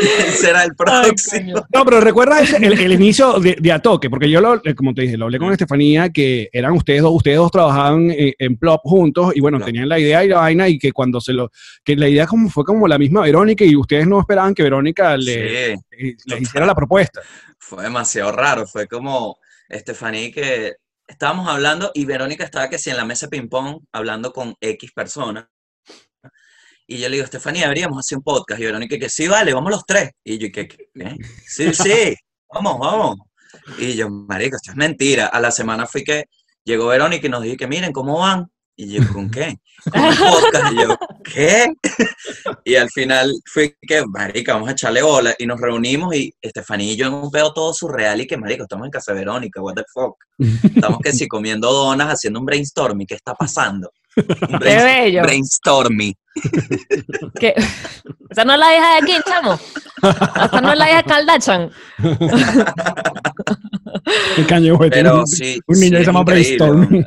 [0.00, 1.64] ¿Quién será el próximo?
[1.74, 5.02] No, pero recuerda el, el inicio de, de Atoque, porque yo, lo, eh, como te
[5.02, 8.80] dije, lo hablé con Estefanía, que eran ustedes dos, ustedes dos trabajaban en, en Plop
[8.84, 11.50] juntos y bueno, tenían la idea y la vaina y que cuando se lo,
[11.84, 15.16] que la idea como fue como la misma Verónica y ustedes no esperaban que Verónica
[15.16, 15.80] le, Sí.
[15.92, 17.20] eh, hiciera la propuesta.
[17.58, 20.74] Fue demasiado raro, fue como Estefanía que
[21.06, 24.92] estábamos hablando y Verónica estaba que sí en la mesa de ping-pong hablando con X
[24.92, 25.46] personas.
[26.90, 28.60] Y yo le digo, Estefanía, deberíamos hacer un podcast.
[28.60, 30.10] Y Verónica que sí, vale, vamos los tres.
[30.24, 30.66] Y yo, qué?
[30.66, 31.16] ¿Qué?
[31.46, 32.16] Sí, sí,
[32.52, 33.16] vamos, vamos.
[33.78, 35.26] Y yo, marico, esto es mentira.
[35.26, 36.24] A la semana fui que
[36.64, 38.50] llegó Verónica y nos dijo que miren cómo van.
[38.74, 39.60] Y yo, ¿con qué?
[39.88, 40.72] Con un podcast.
[40.72, 41.72] Y yo, ¿qué?
[42.64, 45.32] Y al final fui que, marica, vamos a echarle bola.
[45.38, 48.64] Y nos reunimos y Estefanía y yo en un pedo todo surreal y que, marica,
[48.64, 50.16] estamos en casa de Verónica, what the fuck.
[50.74, 53.06] Estamos que sí, comiendo donas, haciendo un brainstorming.
[53.06, 53.92] ¿Qué está pasando?
[54.14, 54.24] Qué
[54.60, 55.22] bello.
[55.22, 56.14] brainstorming.
[57.38, 57.54] ¿Qué?
[58.30, 59.58] Esa no es la hija de aquí, chamo.
[60.44, 61.70] Esa no es la hija de Kardashian.
[64.38, 66.56] West tiene Pero un, sí, un niño sí, que se llama increíble.
[66.58, 67.04] Brainstorm.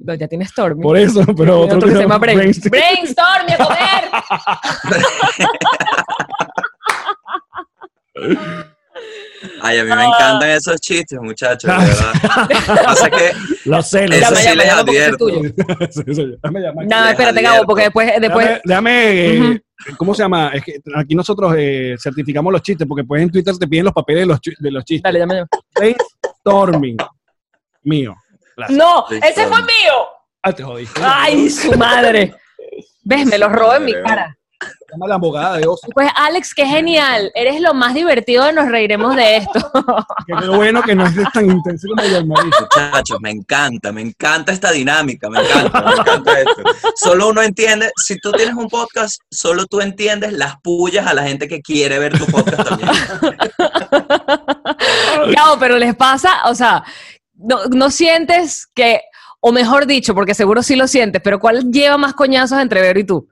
[0.00, 0.82] No, ya tiene Stormy.
[0.82, 2.38] Por eso, pero otro, otro que se llama Brain.
[2.38, 2.70] Brainstorm.
[2.70, 4.04] Brainstorm, a comer.
[9.60, 12.84] Ay, a mí me encantan esos chistes, muchachos, de verdad.
[12.84, 13.30] Pasa que
[13.64, 15.26] Lo sé, lo Eso Llama, sí les llama porque es advierto.
[16.88, 19.62] No, espérate, Gabo, porque después, después Déjame, déjame, eh,
[19.96, 20.50] ¿cómo se llama?
[20.54, 23.94] Es que aquí nosotros eh, certificamos los chistes, porque pues en Twitter te piden los
[23.94, 25.02] papeles de los, de los chistes.
[25.02, 25.46] Dale, llama.
[25.74, 26.96] Brainstorming.
[27.82, 28.14] Mío.
[28.56, 28.78] Gracias.
[28.78, 29.94] No, ese fue mío.
[30.42, 31.00] Ah, te jodiste.
[31.04, 32.34] Ay, su madre.
[33.02, 33.26] ¿Ves?
[33.26, 34.37] Me los robó en mi cara.
[34.90, 35.86] Llama la abogada de Oso.
[35.92, 37.30] Pues Alex, qué genial.
[37.34, 39.70] Eres lo más divertido de nos reiremos de esto.
[40.26, 42.60] Que lo bueno que no es tan intenso como el Mauricio.
[42.60, 46.62] Muchachos, me encanta, me encanta esta dinámica, me encanta, me encanta esto.
[46.96, 51.22] Solo uno entiende, si tú tienes un podcast, solo tú entiendes las pullas a la
[51.22, 52.90] gente que quiere ver tu podcast también.
[55.34, 56.84] Gabo, pero les pasa, o sea,
[57.34, 59.00] no, no sientes que,
[59.40, 63.00] o mejor dicho, porque seguro sí lo sientes, pero ¿cuál lleva más coñazos entre Vero
[63.00, 63.28] y tú?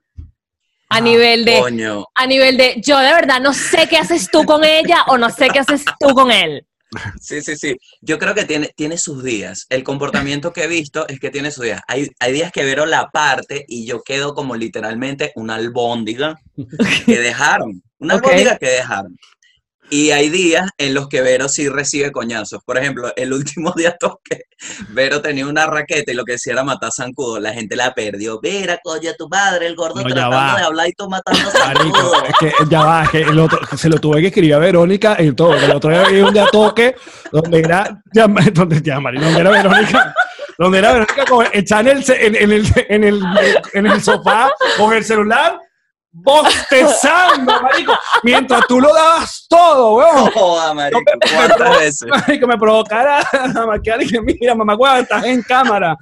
[0.88, 4.44] A nivel de, Coño, a nivel de, yo de verdad no sé qué haces tú
[4.44, 6.64] con ella o no sé qué haces tú con él.
[7.20, 7.76] sí, sí, sí.
[8.00, 9.66] Yo creo que tiene, tiene sus días.
[9.68, 11.80] El comportamiento que he visto es que tiene sus días.
[11.88, 16.36] Hay, hay días que Vero la parte y yo quedo como literalmente una albóndiga
[17.06, 17.82] que dejaron.
[17.98, 19.16] Una albóndiga que dejaron.
[19.88, 22.60] Y hay días en los que Vero sí recibe coñazos.
[22.64, 24.42] Por ejemplo, el último día toque,
[24.88, 27.38] Vero tenía una raqueta y lo que decía era matar zancudo.
[27.38, 28.40] La gente la perdió.
[28.42, 30.56] Mira, coño, tu padre, el gordo No, ya tratando va.
[30.58, 32.24] de hablar y tú matando Marico, zancudo.
[32.24, 35.16] es que ya va, es que el otro, se lo tuve que escribir a Verónica
[35.20, 35.54] y todo.
[35.54, 36.96] El otro día había un día toque
[37.30, 40.14] donde era, llama- donde, ya, Mari, donde era Verónica,
[40.58, 43.22] donde era Verónica echada en el, ce- en, en el, en, el,
[43.74, 45.60] en el sofá con el celular,
[46.18, 50.30] bostezando, marico, mientras tú lo dabas todo, weón.
[50.34, 52.08] Joda, marico, me- ¿cuántas veces?
[52.08, 55.96] Marico, me provocara a maquiar y que mira, mamá, weón, estás en cámara.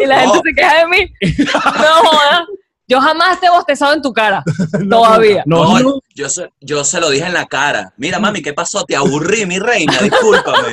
[0.00, 1.12] Y la gente se queja de mí.
[1.54, 2.46] No joda.
[2.88, 4.42] Yo jamás te he bostezado en tu cara.
[4.90, 5.42] Todavía.
[5.46, 6.00] No, No, no.
[6.14, 7.92] Yo, se, yo se lo dije en la cara.
[7.96, 8.84] Mira, mami, ¿qué pasó?
[8.84, 10.68] Te aburrí, mi reina, discúlpame.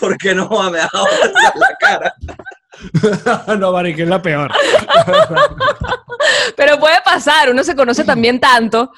[0.00, 1.06] ¿Por qué no me has dado
[1.54, 2.14] en la cara?
[3.58, 4.50] no, marico, es la peor.
[6.56, 8.90] Pero puede pasar, uno se conoce también tanto.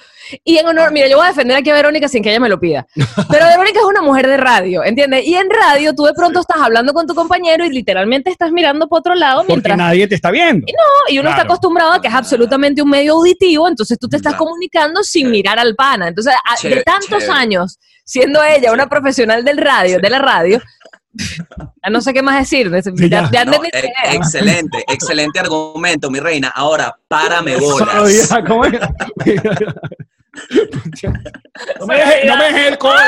[0.44, 2.48] Y en honor, mira, yo voy a defender aquí a Verónica sin que ella me
[2.48, 2.86] lo pida.
[2.94, 5.26] Pero Verónica es una mujer de radio, ¿entiendes?
[5.26, 8.88] Y en radio tú de pronto estás hablando con tu compañero y literalmente estás mirando
[8.88, 9.76] por otro lado Porque mientras...
[9.76, 10.66] nadie te está viendo.
[11.08, 14.34] y uno está acostumbrado a que es absolutamente un medio auditivo, entonces tú te estás
[14.34, 14.46] Claro.
[14.46, 16.08] comunicando sin mirar al pana.
[16.08, 17.30] Entonces, a- de tantos chévere.
[17.32, 20.60] años siendo ella una profesional del radio, de la radio,
[21.16, 22.70] ya no sé qué más decir.
[22.70, 23.30] Ya, Sí, ya.
[23.32, 26.48] ya No, entendí tu e- excelente, excelente argumento, mi reina.
[26.54, 28.08] Ahora, párame bolas.
[28.08, 28.72] diga, ¿cómo es?
[31.80, 32.98] no me dejes no el coño.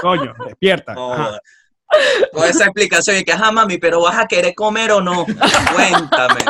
[0.00, 0.94] Coño, despierta.
[2.32, 5.26] Con esa explicación y que, ajá, mami, pero ¿vas a querer comer o no?
[5.74, 6.40] Cuéntame.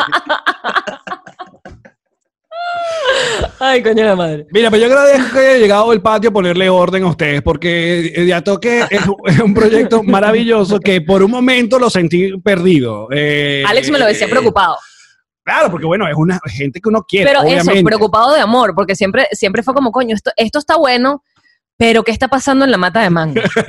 [3.58, 4.46] Ay, coño de la madre.
[4.50, 8.12] Mira, pues yo agradezco que haya llegado el patio a ponerle orden a ustedes, porque
[8.14, 13.08] eh, Ya Toque es, es un proyecto maravilloso que por un momento lo sentí perdido.
[13.12, 14.76] Eh, Alex me lo decía eh, preocupado.
[15.44, 17.26] Claro, porque bueno, es una gente que uno quiere.
[17.26, 17.72] Pero obviamente.
[17.72, 21.24] eso, preocupado de amor, porque siempre, siempre fue como, coño, esto, esto está bueno,
[21.82, 23.40] pero ¿qué está pasando en la mata de mango?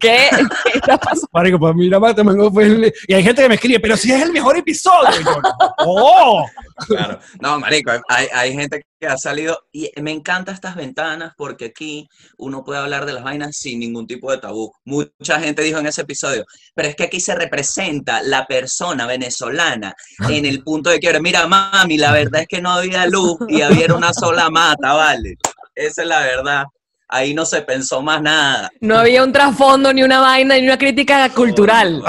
[0.00, 1.28] ¿Qué, qué está pasando?
[1.32, 4.10] Marico, pues mira, Mate Mango fue el- Y hay gente que me escribe, pero si
[4.10, 5.20] es el mejor episodio.
[5.24, 5.40] Yo,
[5.86, 6.44] ¡Oh!
[6.88, 7.20] Claro.
[7.40, 12.08] No, marico, hay, hay gente que ha salido y me encantan estas ventanas porque aquí
[12.38, 14.72] uno puede hablar de las vainas sin ningún tipo de tabú.
[14.84, 19.94] Mucha gente dijo en ese episodio, pero es que aquí se representa la persona venezolana
[20.28, 23.60] en el punto de que, mira, mami, la verdad es que no había luz y
[23.60, 25.36] había una sola mata, ¿vale?
[25.76, 26.64] Esa es la verdad.
[27.08, 28.70] Ahí no se pensó más nada.
[28.80, 32.02] No había un trasfondo, ni una vaina, ni una crítica cultural.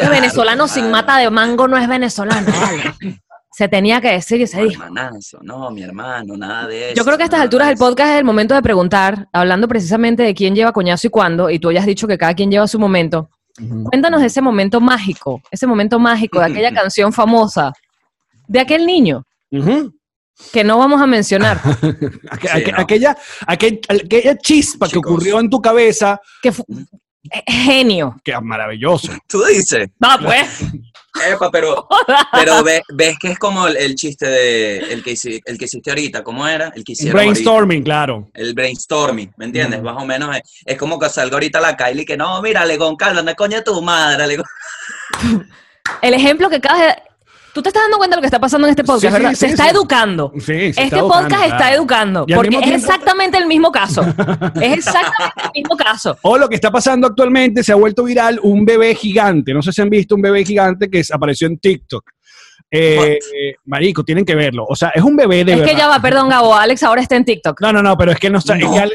[0.00, 3.20] El venezolano sin mata de mango no es venezolano, vale.
[3.52, 4.82] Se tenía que decir y se dijo.
[4.82, 6.96] hermanazo, no, mi hermano, nada de eso.
[6.96, 9.68] Yo creo que a estas alturas de del podcast es el momento de preguntar, hablando
[9.68, 12.50] precisamente de quién lleva coñazo y cuándo, y tú ya has dicho que cada quien
[12.50, 13.28] lleva su momento.
[13.84, 17.72] Cuéntanos de ese momento mágico, ese momento mágico de aquella canción famosa,
[18.48, 19.22] de aquel niño.
[20.52, 22.80] Que no vamos a mencionar, Aqu- Sí, aqu- no.
[22.82, 23.16] aquella,
[23.46, 28.16] aquel- aquella chispa que ocurrió en tu cabeza, que eh, genio.
[28.22, 29.12] que es maravilloso.
[29.28, 29.88] Tú dices.
[30.02, 30.60] Va, pues.
[31.32, 31.86] Epa, pero,
[32.32, 35.90] pero ve- ves que es como el, el chiste de el que, el que hiciste
[35.90, 36.72] ahorita, ¿cómo era?
[36.74, 37.32] El que hicieron ahorita.
[37.34, 38.30] Brainstorming, claro.
[38.34, 39.80] El brainstorming, ¿me entiendes?
[39.80, 42.96] Más o menos es, es como que salga ahorita la Kylie que no, mírale con
[42.96, 44.36] calma, no coño tu madre,
[46.02, 47.02] El ejemplo que acabas de...
[47.54, 49.30] Tú te estás dando cuenta de lo que está pasando en este podcast, Sí, ¿verdad?
[49.30, 49.70] sí, se está sí.
[49.70, 50.32] educando.
[50.34, 51.74] Sí, se este está educando, podcast está claro.
[51.76, 52.24] educando.
[52.26, 54.02] Y Porque es tiempo- exactamente el mismo caso.
[54.60, 56.18] es exactamente el mismo caso.
[56.22, 59.54] O lo que está pasando actualmente, se ha vuelto viral un bebé gigante.
[59.54, 62.04] No sé si han visto un bebé gigante que apareció en TikTok.
[62.70, 64.64] Eh, eh, marico, tienen que verlo.
[64.68, 65.72] O sea, es un bebé de es verdad.
[65.72, 66.54] que ya va, perdón, Gabo.
[66.56, 67.60] Alex ahora está en TikTok.
[67.60, 68.56] No, no, no, pero es que no está.
[68.56, 68.90] es que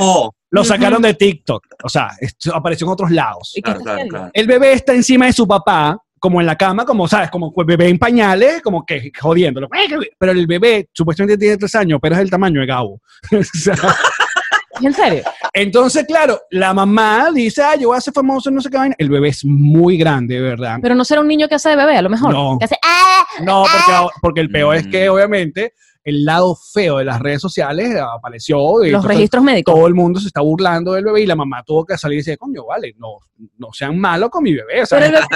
[0.52, 1.64] lo sacaron de TikTok.
[1.84, 3.54] O sea, esto apareció en otros lados.
[3.56, 4.18] ¿Y qué Claro, está claro, haciendo?
[4.18, 4.32] claro.
[4.34, 7.30] El bebé está encima de su papá, como en la cama, como, ¿sabes?
[7.30, 9.68] Como el bebé en pañales, como que jodiéndolo.
[10.18, 13.02] Pero el bebé supuestamente tiene tres años, pero es el tamaño de Gabo.
[14.82, 15.24] ¿En serio?
[15.54, 18.96] Entonces, claro, la mamá dice, ah, yo voy a ser famoso, no sé qué vaina.
[18.98, 20.78] El bebé es muy grande, de ¿verdad?
[20.82, 22.32] Pero no será un niño que hace de bebé, a lo mejor.
[22.34, 22.58] No.
[22.58, 23.26] Que hace, ¡ah!
[23.44, 25.14] No, porque, porque el peor es que, Mm.
[25.14, 25.74] obviamente,
[26.10, 28.84] el lado feo de las redes sociales apareció.
[28.84, 29.74] y Los registros médicos.
[29.74, 32.22] Todo el mundo se está burlando del bebé y la mamá tuvo que salir y
[32.22, 33.20] decir, coño, vale, no,
[33.58, 34.86] no sean malos con mi bebé.
[34.86, 35.28] sea, Pero el bebé,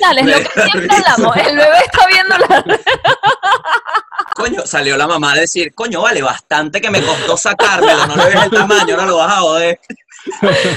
[0.00, 1.36] Dale, es lo que siempre hablamos.
[1.36, 2.64] El bebé está viendo la...
[4.34, 8.24] Coño, salió la mamá a decir, coño, vale, bastante que me costó sacármelo, no le
[8.26, 9.80] ves el tamaño, ahora lo vas a joder.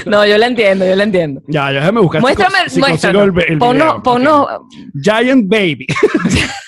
[0.06, 1.42] No, yo la entiendo, yo la entiendo.
[1.48, 2.20] ya, ya déjame buscar.
[2.22, 3.22] Muéstrame, si muéstrame.
[3.24, 4.64] el el ponnos, Ok.
[5.02, 5.86] Giant Baby.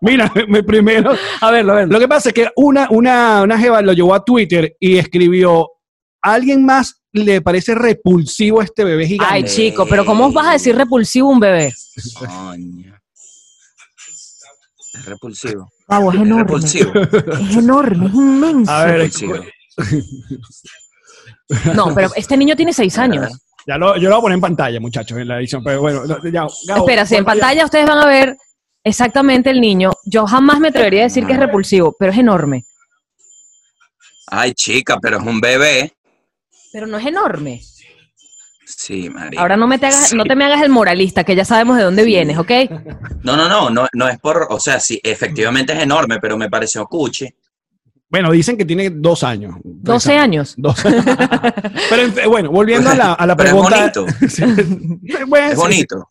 [0.00, 1.12] Mira, me- primero.
[1.40, 1.92] a verlo, a verlo.
[1.92, 5.68] Lo que pasa es que una, una, una jeva lo llevó a Twitter y escribió:
[6.22, 9.34] ¿A alguien más le parece repulsivo este bebé gigante?
[9.34, 11.72] Ay, chico, pero ¿cómo vas a decir repulsivo un bebé?
[12.18, 12.92] Coño.
[14.94, 15.70] Es repulsivo.
[15.88, 16.42] Gabo, es enorme.
[16.44, 16.92] repulsivo.
[16.94, 18.70] Es enorme, es inmenso.
[18.72, 19.34] A ver, repulsivo.
[21.74, 23.30] No, pero este niño tiene seis años.
[23.66, 25.62] ya lo, yo lo voy a poner en pantalla, muchachos, en la edición.
[25.62, 28.36] Pero bueno, no, ya, Gabo, Espera, si en pantalla ustedes van a ver
[28.84, 32.64] exactamente el niño, yo jamás me atrevería a decir que es repulsivo, pero es enorme.
[34.28, 35.92] Ay, chica, pero es un bebé.
[36.72, 37.60] Pero no es enorme.
[38.66, 39.40] Sí, María.
[39.40, 40.16] Ahora no, me te hagas, Sí.
[40.16, 42.50] no te me hagas el moralista, que ya sabemos de dónde vienes, ¿ok?
[43.22, 46.48] No, no, no, no, no es por, o sea, sí, efectivamente es enorme, pero me
[46.48, 47.28] pareció cuchi.
[48.08, 49.56] Bueno, dicen que tiene dos años.
[49.64, 50.54] 12 años.
[50.58, 51.04] Dos años.
[51.88, 53.92] Pero en- bueno, volviendo a la, a la Pero es pregunta.
[53.94, 54.06] bonito.
[54.28, 54.42] Sí.
[55.26, 56.10] Bueno, Es sí, bonito.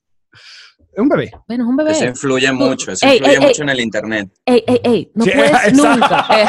[1.01, 1.31] Un bebé.
[1.47, 2.09] Bueno, es un Eso bebé.
[2.11, 3.63] influye mucho, eso Ey, influye ey, mucho ey.
[3.63, 4.29] en el internet.
[4.45, 6.27] Ey, ey, ey, no Sí, puedes nunca.
[6.37, 6.45] eh,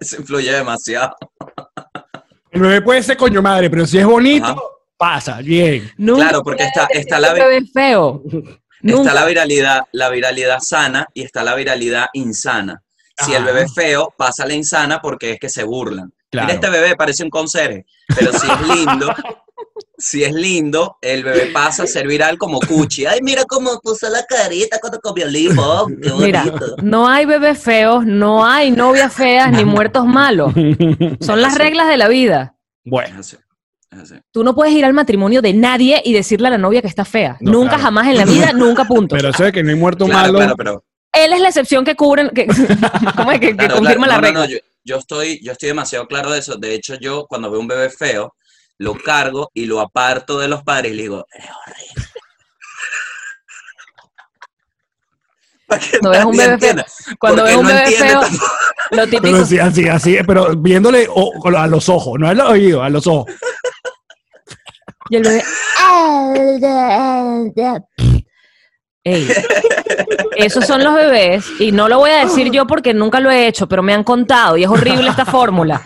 [0.00, 1.14] Eso influye demasiado.
[2.50, 4.60] El bebé puede ser coño madre, pero si es bonito, Ajá.
[4.96, 5.90] pasa, bien.
[5.96, 8.22] nunca Claro, porque está, está, la, bebé feo.
[8.26, 9.14] está Nunca.
[9.14, 12.82] la viralidad, la viralidad sana y está la viralidad insana.
[13.18, 16.12] Si el bebé es feo, pasa la insana porque es que se burlan.
[16.30, 16.46] Claro.
[16.48, 19.08] Mira, este bebé parece un conserje, pero si es lindo,
[19.98, 23.06] si es lindo, el bebé pasa a ser viral como cuchi.
[23.06, 26.44] Ay, mira cómo puso la carita cuando comió limón, qué Mira,
[26.82, 30.52] no hay bebés feos, no hay novias feas ni muertos malos.
[31.20, 32.56] Son las reglas de la vida.
[32.84, 33.36] Bueno, así,
[33.90, 34.14] es así.
[34.30, 37.04] Tú no puedes ir al matrimonio de nadie y decirle a la novia que está
[37.04, 37.36] fea.
[37.40, 37.82] No, nunca claro.
[37.84, 39.16] jamás en la vida, nunca punto.
[39.16, 40.38] pero de que no hay muerto Claro, malo.
[40.38, 42.46] claro, pero Él es la excepción que cubren, que,
[43.16, 43.40] ¿cómo es?
[43.40, 44.06] que, que confirma claro.
[44.06, 44.40] la No, no, regla.
[44.40, 46.56] no, yo, yo estoy, yo estoy demasiado claro de eso.
[46.56, 48.34] De hecho, yo cuando veo un bebé feo,
[48.78, 52.04] lo cargo y lo aparto de los padres y le digo, eres horrible.
[56.00, 56.84] Cuando ves un bebé feo,
[57.18, 58.20] cuando ves un no bebé feo,
[58.92, 59.22] lo típico.
[59.22, 62.88] Pero sí, así, así, pero viéndole o- a los ojos, no a los oídos, a
[62.88, 63.32] los ojos.
[65.10, 65.42] Y el bebé.
[69.02, 69.28] Ey,
[70.36, 73.46] esos son los bebés, y no lo voy a decir yo porque nunca lo he
[73.48, 75.80] hecho, pero me han contado, y es horrible esta fórmula.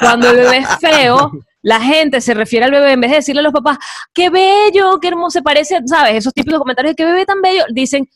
[0.00, 3.40] Cuando el bebé es feo, la gente se refiere al bebé, en vez de decirle
[3.40, 3.78] a los papás,
[4.14, 6.14] qué bello, qué hermoso, se parece, ¿sabes?
[6.16, 8.08] Esos típicos comentarios de qué bebé tan bello, dicen,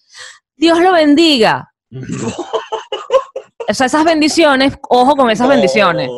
[0.57, 1.73] Dios lo bendiga.
[3.69, 6.09] O sea, esas bendiciones, ojo con esas bendiciones.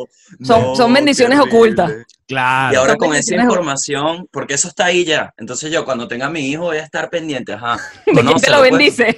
[0.43, 1.91] Son- son bendiciones ocultas.
[2.27, 2.73] Claro.
[2.73, 5.31] Y ahora Son con esa información, porque eso está ahí ya.
[5.37, 7.53] Entonces yo cuando tenga a mi hijo voy a estar pendiente.
[7.53, 7.77] Ajá.
[8.05, 8.71] ¿De quién te lo pues.
[8.71, 9.17] bendice?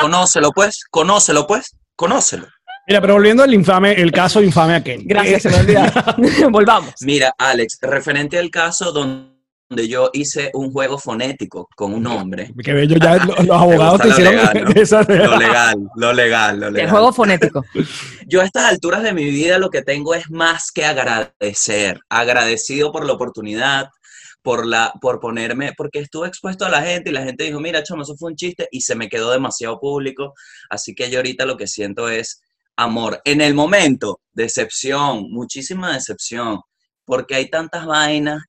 [0.00, 0.84] Conócelo, pues.
[0.88, 1.76] Conócelo, pues.
[1.96, 2.46] Conócelo.
[2.86, 5.02] Mira, pero volviendo al infame, el caso infame aquel.
[5.04, 6.16] Gracias, se me olvidaba.
[6.50, 6.94] Volvamos.
[7.00, 12.52] Mira, Alex, referente al caso donde yo hice un juego fonético con un nombre.
[12.62, 14.82] Que bello, ya lo- los, abogados te gusta lo hicieron legal, ¿no?
[14.82, 16.90] esa- Lo legal, lo legal, lo El legal.
[16.90, 17.64] juego fonético.
[18.28, 22.00] Yo a estas alturas de mi vida lo que tengo es más que agradecer.
[22.10, 23.88] Agradecido por la oportunidad,
[24.42, 27.82] por, la, por ponerme, porque estuve expuesto a la gente y la gente dijo, mira,
[27.82, 30.34] chamo, eso fue un chiste y se me quedó demasiado público.
[30.68, 32.42] Así que yo ahorita lo que siento es
[32.76, 33.20] amor.
[33.24, 36.60] En el momento, decepción, muchísima decepción,
[37.04, 38.42] porque hay tantas vainas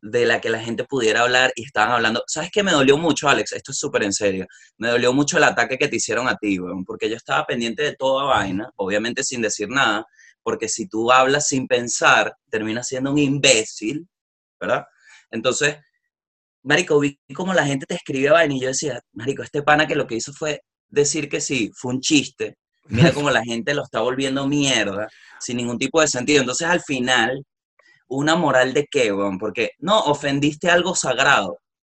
[0.00, 2.22] de la que la gente pudiera hablar y estaban hablando.
[2.26, 3.52] ¿Sabes qué me dolió mucho, Alex?
[3.52, 4.46] Esto es súper en serio.
[4.76, 7.96] Me dolió mucho el ataque que te hicieron a ti, porque yo estaba pendiente de
[7.96, 10.06] toda vaina, obviamente sin decir nada,
[10.42, 14.06] porque si tú hablas sin pensar, terminas siendo un imbécil,
[14.60, 14.84] ¿verdad?
[15.30, 15.76] Entonces,
[16.62, 19.94] Marico, vi como la gente te escribía vaina y yo decía, Marico, este pana que
[19.96, 22.56] lo que hizo fue decir que sí, fue un chiste.
[22.88, 26.40] Mira como la gente lo está volviendo mierda, sin ningún tipo de sentido.
[26.40, 27.44] Entonces, al final,
[28.08, 29.38] una moral de qué, weón?
[29.38, 31.58] Porque no, ofendiste algo sagrado.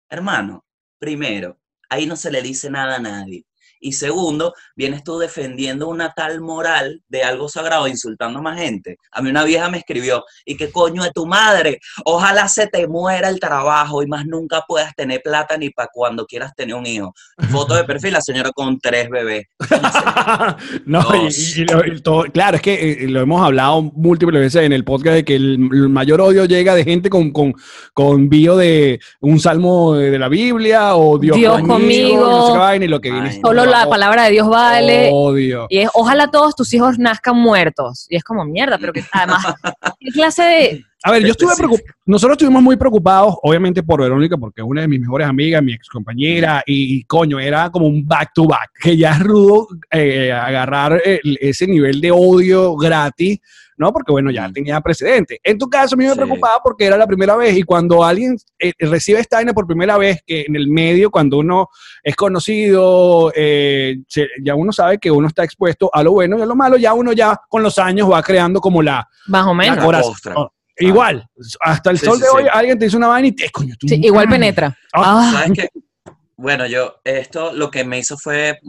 [0.09, 0.64] Hermano,
[0.98, 1.59] primero,
[1.90, 3.44] ahí no se le dice nada a nadie.
[3.81, 8.97] Y segundo, vienes tú defendiendo una tal moral de algo sagrado, insultando a más gente.
[9.12, 11.79] A mí una vieja me escribió, ¿y qué coño de tu madre?
[12.05, 16.27] Ojalá se te muera el trabajo y más nunca puedas tener plata ni para cuando
[16.27, 17.14] quieras tener un hijo.
[17.51, 19.47] Foto de perfil, la señora con tres bebés.
[20.87, 21.57] No, y- Dos.
[21.57, 24.85] y lo- y todo- claro, es que eh, lo hemos hablado múltiples veces en el
[24.85, 27.55] podcast de que el, el mayor odio llega de gente con, con,
[27.95, 32.27] con bio de un salmo de, de la Biblia o Dios, Dios conmigo.
[32.27, 35.11] no sé qué vaina, y lo que viene Ay, la palabra de Dios vale.
[35.12, 35.66] Odio.
[35.68, 38.07] Y es, ojalá todos tus hijos nazcan muertos.
[38.09, 39.44] Y es como mierda, pero que además,
[40.00, 40.85] ¿qué clase de.
[41.09, 41.94] A ver, yo estuve preocupado.
[42.05, 45.73] Nosotros estuvimos muy preocupados, obviamente, por Verónica, porque es una de mis mejores amigas, mi
[45.73, 49.68] ex compañera, y, y, coño, era como un back to back, que ya es rudo
[49.90, 53.38] eh, agarrar el- ese nivel de odio gratis,
[53.79, 53.92] ¿no?
[53.92, 55.40] Porque, bueno, ya tenía precedente.
[55.42, 56.16] En tu caso, a mí me Sí.
[56.16, 59.97] preocupaba porque era la primera vez, y cuando alguien eh, recibe esta vaina por primera
[59.97, 61.68] vez, que en el medio, cuando uno
[62.03, 66.42] es conocido, eh, se- ya uno sabe que uno está expuesto a lo bueno y
[66.42, 69.49] a lo malo, ya uno ya con los años va creando como la, Más o
[69.49, 69.85] la menos.
[69.85, 70.49] Corazón.
[70.81, 71.27] Igual,
[71.61, 72.33] hasta el Sí, sol sí, de sí.
[72.37, 73.88] hoy alguien te dice una vaina y te coño, tú.
[73.88, 74.77] Sí, igual penetra.
[74.93, 75.31] Ah.
[75.33, 75.69] Ah, ¿Sabes qué?
[76.41, 78.61] Bueno, yo, esto lo que me hizo fue,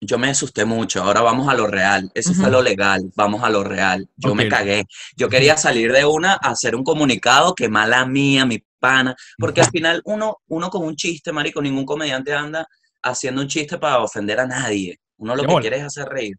[0.00, 3.50] yo me asusté mucho, ahora vamos a lo real, eso fue lo legal, vamos a
[3.50, 4.84] lo real, yo me cagué,
[5.16, 9.60] yo quería salir de una a hacer un comunicado, que mala mía, mi pana, porque
[9.60, 12.64] al final uno, uno con un chiste, marico, ningún comediante anda
[13.02, 15.62] haciendo un chiste para ofender a nadie, uno lo Qué que bola.
[15.62, 16.36] quiere es hacer reír.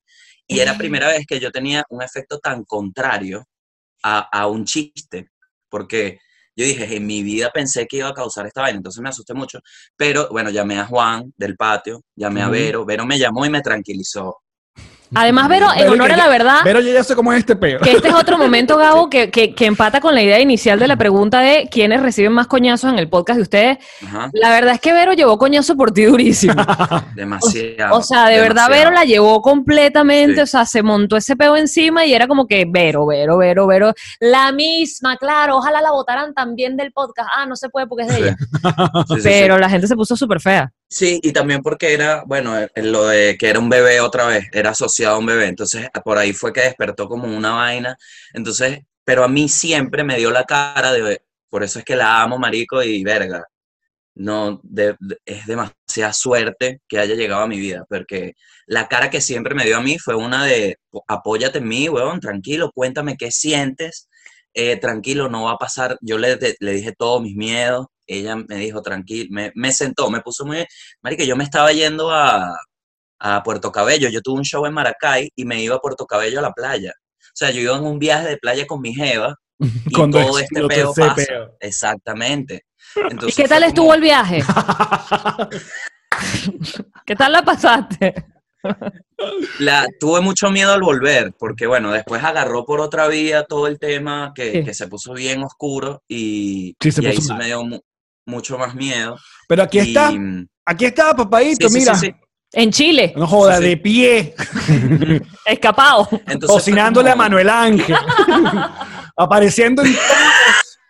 [0.48, 3.44] Y era primera vez que yo tenía un efecto tan contrario
[4.16, 5.32] a, a un chiste,
[5.70, 6.20] porque
[6.56, 9.34] yo dije, en mi vida pensé que iba a causar esta vaina, entonces me asusté
[9.36, 9.60] mucho.
[9.96, 12.50] Pero bueno, llamé a Juan del patio, llamé a.
[12.50, 14.38] Vero, Vero me llamó y me tranquilizó.
[15.16, 17.56] Además, Vero, en honor que a la verdad, Pero yo ya sé cómo es este
[17.56, 17.80] peo.
[17.80, 20.88] que este es otro momento, Gabo, que, que, que empata con la idea inicial de
[20.88, 23.78] la pregunta de quiénes reciben más coñazos en el podcast de ustedes.
[24.06, 26.54] Ajá, La verdad es que Vero llevó coñazo por ti durísimo.
[27.16, 27.96] demasiado.
[27.98, 28.70] O sea, de verdad.
[28.70, 30.42] Vero la llevó completamente, Sí.
[30.42, 33.94] o sea, se montó ese peo encima y era como que Vero, Vero, Vero, Vero,
[34.20, 37.30] la misma, claro, ojalá la votaran también del podcast.
[37.36, 38.22] Ah, no se puede porque es de Sí.
[38.24, 38.36] ella.
[39.08, 39.30] Sí, sí, sí.
[39.30, 40.72] Pero la gente se puso súper fea.
[40.90, 44.46] Sí, y también porque era, bueno, eh, lo de que era un bebé otra vez,
[44.54, 47.98] era asociado a un bebé, entonces por ahí fue que despertó como una vaina,
[48.34, 52.22] entonces, pero a mí siempre me dio la cara de, por eso es que la
[52.22, 53.46] amo, marico, y verga,
[54.16, 54.62] no,
[55.26, 58.34] es demasiada suerte que haya llegado a mi vida, porque
[58.68, 62.20] la cara que siempre me dio a mí fue una de, apóyate en mí, weón,
[62.22, 64.10] tranquilo, cuéntame qué sientes,
[64.54, 68.56] eh, tranquilo, no va a pasar, yo le, le dije todos mis miedos, ella me
[68.56, 70.66] dijo tranquilo, me, me sentó, me puso muy,
[71.04, 72.56] marica, yo me estaba yendo a,
[73.20, 76.40] a Puerto Cabello, yo tuve un show en Maracay y me iba a Puerto Cabello
[76.40, 79.36] a la playa, o sea, yo iba en un viaje de playa con mi jeva
[79.60, 81.56] y Cuando todo este peo pasa, peo.
[81.60, 82.64] exactamente.
[82.96, 84.44] ¿Y Entonces qué tal estuvo el viaje?
[87.06, 88.14] ¿Qué tal la pasaste?
[89.60, 93.80] La, tuve mucho miedo al volver, porque bueno, después agarró por otra vía todo el
[93.80, 94.64] tema que, Sí.
[94.64, 97.40] que se puso bien oscuro y, Sí, se y ahí puso sí mal.
[97.40, 97.80] me dio mu-
[98.28, 99.18] mucho más miedo.
[99.48, 101.96] Pero aquí está, Y, aquí está, papadito, sí, mira.
[101.96, 102.14] sí, sí.
[102.54, 103.70] En Chile, No joda, Sí, sí.
[103.70, 104.36] de pie,
[105.46, 106.08] escapado.
[106.12, 107.96] Entonces cocinándole a como- Manuel Ángel.
[109.18, 109.96] Apareciendo en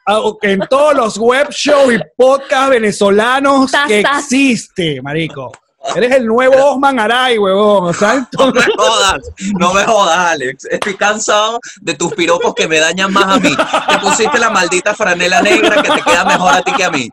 [0.05, 4.23] todos, en todos los web shows y podcast venezolanos Tas, que tas.
[4.23, 5.51] existe, marico.
[5.95, 7.89] Eres el nuevo Osman Aray, huevón.
[7.89, 10.65] O sea, No me jodas, no me jodas, Alex.
[10.65, 13.55] Estoy cansado de tus piropos que me dañan más a mí.
[13.55, 17.09] Te pusiste la maldita franela negra que te queda mejor a ti que a mí.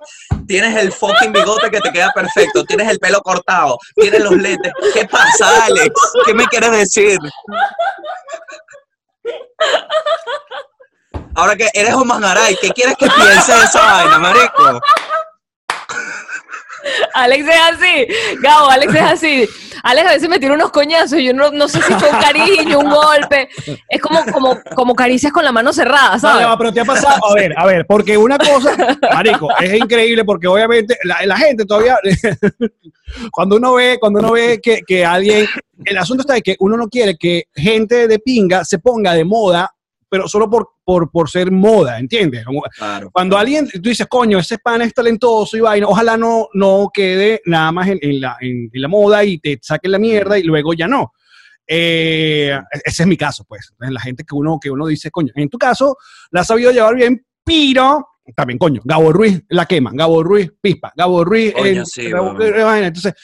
[0.46, 2.64] Tienes el fucking bigote que te queda perfecto.
[2.64, 3.78] Tienes el pelo cortado.
[3.96, 4.72] Tienes los lentes.
[4.92, 5.92] ¿Qué pasa, Alex?
[6.26, 7.18] ¿Qué me quieres decir?
[11.36, 14.80] Ahora que eres un mangaray, ¿qué quieres que piense de esa vaina, marico?
[17.14, 18.06] Alex es así.
[18.42, 19.48] Gabo, Alex es así.
[19.82, 22.78] Alex a veces me tira unos coñazos yo no, no sé si fue un cariño,
[22.78, 23.48] un golpe.
[23.88, 26.46] Es como, como, como caricias con la mano cerrada, ¿sabes?
[26.46, 28.76] no, pero te ha pasado, a ver, a ver, porque una cosa,
[29.12, 31.98] marico, es increíble porque obviamente la, la gente todavía,
[33.30, 35.46] cuando uno ve, cuando uno ve que, que alguien,
[35.84, 39.24] el asunto está de que uno no quiere que gente de pinga se ponga de
[39.24, 39.70] moda
[40.08, 42.44] pero solo por, por, por ser moda, ¿entiendes?
[42.44, 43.10] Como- Claro.
[43.12, 47.40] cuando alguien, tú dices, coño, ese pan es talentoso y vaina, ojalá no, no quede
[47.46, 50.42] nada más en, en la, en- en la moda y te saquen la mierda y
[50.42, 51.12] luego ya no.
[51.66, 53.72] Eh, ese es mi caso, pues.
[53.78, 55.96] La gente que uno, que uno dice, coño, en tu caso
[56.30, 60.92] la has sabido llevar bien, pero también, coño, Gabo Ruiz la quema, Gabo Ruiz pispa,
[60.96, 61.52] Gabo Ruiz.
[61.54, 62.38] Coño, sí, Gabo-.
[62.40, 63.14] Entonces,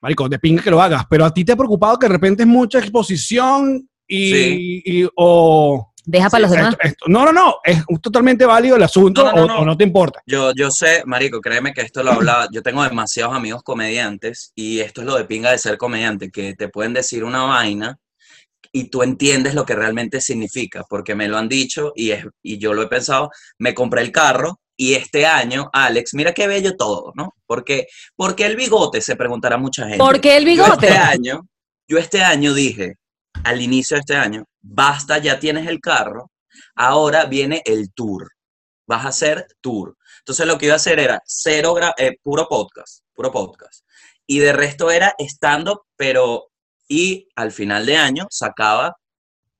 [0.00, 2.42] marico, de pinga que lo hagas, pero a ti te ha preocupado que de repente
[2.42, 4.82] es mucha exposición y, Sí.
[4.84, 6.72] y- o Deja para los demás.
[6.72, 9.58] esto- esto- no, no, no, es totalmente válido el asunto No, no, no, o, no.
[9.60, 10.22] o no te importa.
[10.26, 12.48] Yo, yo sé, Marico, créeme que esto lo hablaba.
[12.50, 16.54] Yo tengo demasiados amigos comediantes y esto es lo de pinga de ser comediante, que
[16.54, 17.98] te pueden decir una vaina
[18.72, 22.56] y tú entiendes lo que realmente significa, porque me lo han dicho y, es, y
[22.58, 23.30] yo lo he pensado.
[23.58, 27.34] Me compré el carro y este año, Alex, mira qué bello todo, ¿no?
[27.46, 27.86] Porque,
[28.16, 29.98] porque el bigote, se preguntará mucha gente.
[29.98, 30.86] ¿Por qué el Yo bigote?
[30.86, 31.46] este año,
[31.86, 32.94] yo este año dije,
[33.44, 36.30] al inicio de este año, basta, ya tienes el carro,
[36.74, 38.30] ahora viene el tour.
[38.86, 39.96] Vas a hacer tour.
[40.20, 43.84] Entonces lo que iba a hacer era cero, eh, puro podcast, puro podcast.
[44.26, 46.50] Y de resto era stand-up, pero,
[46.86, 48.96] y al final de año sacaba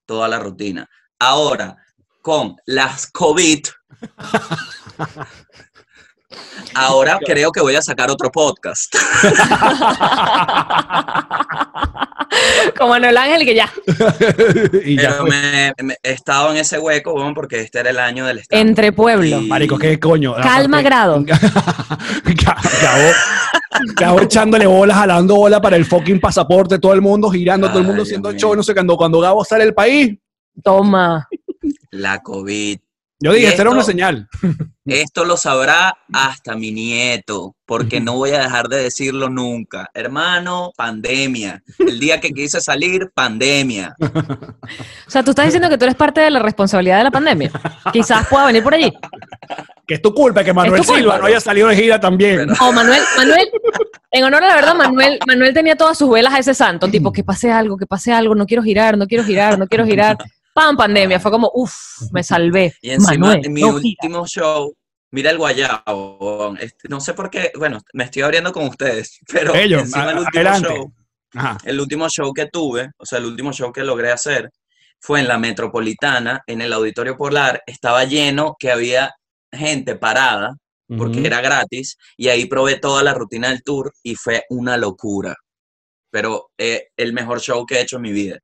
[0.06, 0.88] toda la rutina.
[1.18, 1.76] Ahora,
[2.22, 3.66] con las COVID,
[6.74, 8.94] ahora creo que voy a sacar otro podcast.
[12.76, 13.70] Como Manuel Ángel, que ya.
[14.84, 17.98] y ya Pero me, me- he estado en ese hueco, bueno, porque este era el
[17.98, 19.42] año del stand Entre pueblos.
[19.42, 20.34] Y- Marico, qué coño.
[20.34, 21.24] Calma, grado.
[22.82, 23.12] Gabo,
[23.96, 27.86] Gabo echándole bolas, jalando bola para el fucking pasaporte, todo el mundo girando, todo el
[27.86, 30.16] mundo Dios show, no sé cuándo, cuando Gabo sale del país.
[30.62, 31.26] Toma.
[31.90, 32.78] La COVID.
[33.20, 34.28] Yo dije, Y esta era una esto- señal.
[34.86, 39.90] Esto lo sabrá hasta mi nieto, porque no voy a dejar de decirlo nunca.
[39.92, 41.62] Hermano, pandemia.
[41.78, 43.94] El día que quise salir, pandemia.
[44.00, 47.50] O sea, tú estás diciendo que tú eres parte de la responsabilidad de la pandemia.
[47.92, 48.90] Quizás pueda venir por allí.
[49.86, 50.94] Que es tu culpa que Manuel culpa.
[50.94, 52.36] Silva no haya salido de gira también.
[52.46, 53.48] Pero- O Manuel, Manuel,
[54.10, 57.12] en honor a la verdad, Manuel, Manuel tenía todas sus velas a ese santo, tipo,
[57.12, 60.16] que pase algo, que pase algo, no quiero girar, no quiero girar, no quiero girar.
[60.58, 61.72] Pam, pandemia, fue como, uff,
[62.10, 62.74] me salvé.
[62.82, 63.96] Y encima, Manuel, en mi no gira.
[64.02, 64.74] último show,
[65.12, 66.56] mira el guayabo.
[66.58, 70.18] este, no sé por qué, bueno, me estoy abriendo con ustedes, pero Ellos, encima el
[70.18, 70.68] último adelante.
[70.68, 70.92] show,
[71.34, 71.58] Ajá.
[71.62, 74.50] el último show que tuve, o sea, el último show que logré hacer,
[74.98, 79.14] fue en la Metropolitana, en el Auditorio Polar, estaba lleno, que había
[79.52, 80.56] gente parada,
[80.96, 85.36] porque era gratis, y ahí probé toda la rutina del tour y fue una locura.
[86.10, 88.38] Pero eh, el mejor show que he hecho en mi vida.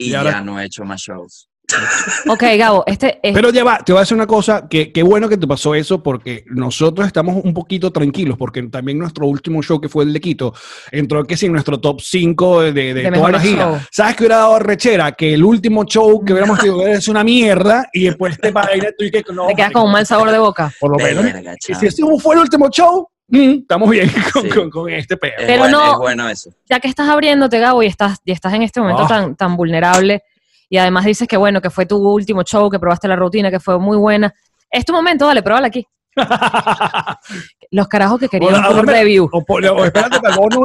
[0.00, 1.46] Y, Y ahora- ya no he hecho más shows.
[2.28, 3.32] Ok, Gabo, este es...
[3.32, 5.74] Pero ya va, te voy a decir una cosa, que qué bueno que te pasó
[5.74, 10.12] eso, porque nosotros estamos un poquito tranquilos, porque también nuestro último show, que fue el
[10.12, 10.52] de Quito,
[10.90, 13.86] entró que sí en nuestro top 5 de, de, De toda la gira.
[13.92, 15.12] ¿Sabes qué hubiera dado rechera?
[15.12, 18.92] Que el último show que hubiéramos tenido es una mierda, y después te para ir
[18.98, 19.46] tú y que no.
[19.46, 20.72] te quedas con un mal sabor de boca.
[20.80, 21.22] Por lo menos.
[21.24, 24.48] Verga, Y si ese fue el último show, mm, estamos bien con, Sí.
[24.50, 25.32] con- con este pedo.
[25.38, 26.50] Pero bueno, no- es bueno eso.
[26.68, 29.08] Ya que estás abriéndote, Gabo, y estás, y estás en este momento Ah.
[29.08, 30.22] tan, tan vulnerable,
[30.68, 33.60] y además dices que bueno, que fue tu último show, que probaste la rutina, que
[33.60, 34.32] fue muy buena.
[34.70, 35.86] Es tu momento, dale, pruébala aquí.
[37.72, 39.28] Los carajos que querían Hola, un review.
[39.32, 40.64] O, o espérate para el bono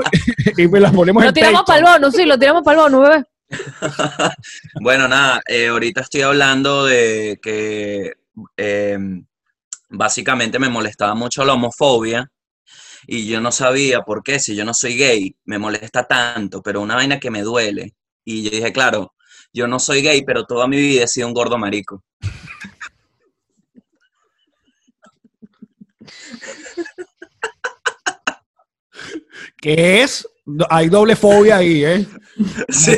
[0.57, 2.83] y me las ponemos Lo en tiramos para el bono, sí, lo tiramos para el
[2.91, 3.23] bono, bebé.
[4.81, 8.13] Bueno, nada, eh, ahorita estoy hablando de que
[8.57, 8.97] eh,
[9.89, 12.29] básicamente me molestaba mucho la homofobia
[13.07, 16.81] y yo no sabía por qué, si yo no soy gay, me molesta tanto, pero
[16.81, 17.93] una vaina que me duele.
[18.23, 19.13] Y yo dije, claro,
[19.53, 22.03] yo no soy gay, pero toda mi vida he sido un gordo marico.
[29.65, 30.27] Que es,
[30.69, 32.05] hay doble fobia ahí, ¿eh?
[32.69, 32.91] Sí.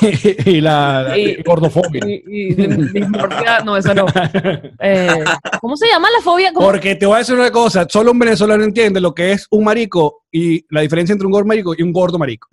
[0.46, 2.00] y la, la Y- gordofobia.
[2.06, 4.06] Y, y dismorfia, no, eso no.
[4.80, 5.22] Eh,
[5.60, 6.54] ¿Cómo se llama la fobia?
[6.54, 6.66] ¿Cómo?
[6.66, 9.62] Porque te voy a decir una cosa, solo un venezolano entiende lo que es un
[9.64, 12.48] marico y la diferencia entre un gordo marico y un gordo marico.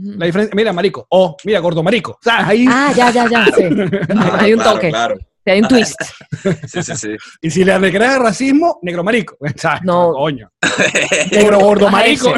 [0.00, 2.12] La diferencia, mira, marico, o mira, gordo marico.
[2.12, 3.62] O sea, ahí, Ah, ya, ya, ya, sí.
[4.38, 5.16] Hay un Claro, toque, Claro,
[5.50, 6.00] hay un twist.
[6.66, 7.16] sí, sí, sí.
[7.42, 9.36] y si le agregas de racismo, negro marico.
[9.46, 10.12] Exacto, No.
[10.12, 10.50] coño.
[11.32, 12.32] Negro gordo marico.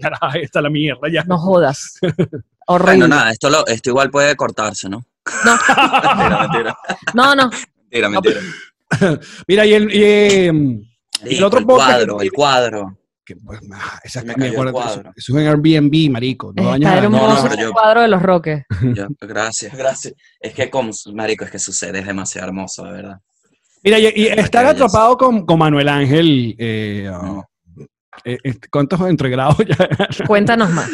[0.00, 1.24] Carajo, ahí está la mierda ya.
[1.24, 1.98] No jodas.
[2.00, 3.08] Bueno, Horrible.
[3.08, 5.04] nada, esto, lo, esto igual puede cortarse, ¿no?
[5.44, 5.58] No,
[6.16, 6.76] Mentira, mentira.
[7.14, 7.50] no, no.
[7.90, 8.40] Mentira, mentira.
[9.48, 10.52] Mira, y el, y, eh,
[11.24, 12.98] y el otro el cuadro, el cuadro.
[13.34, 15.12] Que, pues, Me me acuerdo, eso, cuadro.
[15.14, 16.52] eso es en Airbnb, marico.
[16.56, 18.64] No dañas Está no, hermoso pero ese yo- cuadro de los roques.
[18.94, 20.14] Yo- gracias, gracias.
[20.40, 23.16] Es que, como, marico, es que su ser es demasiado hermoso, de verdad.
[23.82, 27.44] Mira, y, y estar atrapado con, con Manuel Ángel, eh, No.
[28.24, 29.88] eh, eh, ¿cuántos entregrados ya?
[30.26, 30.90] Cuéntanos más.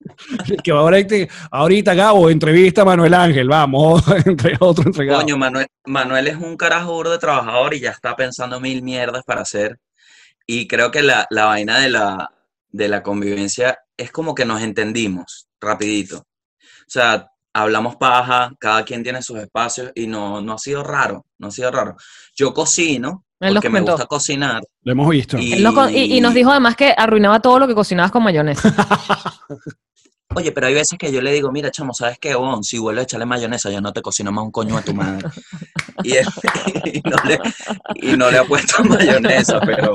[0.64, 1.14] que ahorita,
[1.50, 5.20] ahorita Gabo entrevista a Manuel Ángel, vamos, entre otro entregado.
[5.20, 9.22] Coño, Manuel, Manuel es un carajo duro de trabajador y ya está pensando mil mierdas
[9.26, 9.76] para hacer.
[10.52, 12.28] Y creo que la, la vaina de la,
[12.70, 16.18] de la convivencia es como que nos entendimos rapidito.
[16.18, 21.24] O sea, hablamos paja, cada quien tiene sus espacios y no, no ha sido raro,
[21.38, 21.94] no ha sido raro.
[22.34, 24.60] Yo cocino Él porque me gusta cocinar.
[24.82, 25.38] Lo hemos visto.
[25.38, 28.74] Y- Él nos y nos dijo además que arruinaba todo lo que cocinabas con mayonesa.
[30.34, 32.34] Oye, pero hay veces que yo le digo, mira, chamo, ¿sabes qué?
[32.36, 34.94] Bon, si vuelves a echarle mayonesa, ya no te cocino más un coño a tu
[34.94, 35.28] madre.
[36.02, 36.24] Y, él-
[36.94, 37.38] y no, le,
[37.96, 39.92] y no le ha puesto mayonesa, pero...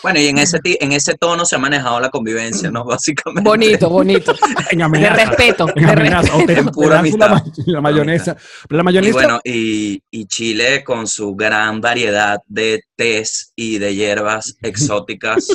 [0.00, 2.84] Bueno, y en ese, ti- en ese tono se ha manejado la convivencia, ¿no?
[2.84, 3.48] Básicamente.
[3.48, 4.34] Bonito, bonito.
[4.70, 5.66] En De respeto.
[5.74, 6.32] En De amenaza.
[6.36, 6.60] respeto.
[6.60, 7.42] En pura la, amistad.
[7.66, 8.36] la mayonesa.
[8.68, 9.12] La Y mayonesa.
[9.14, 15.48] bueno, y, y Chile con su gran variedad de tés y de hierbas exóticas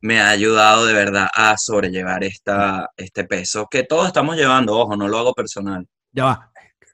[0.00, 4.78] me ha ayudado de verdad a sobrellevar esta, este peso que todos estamos llevando.
[4.78, 5.86] Ojo, no lo hago personal.
[6.12, 6.50] Ya va.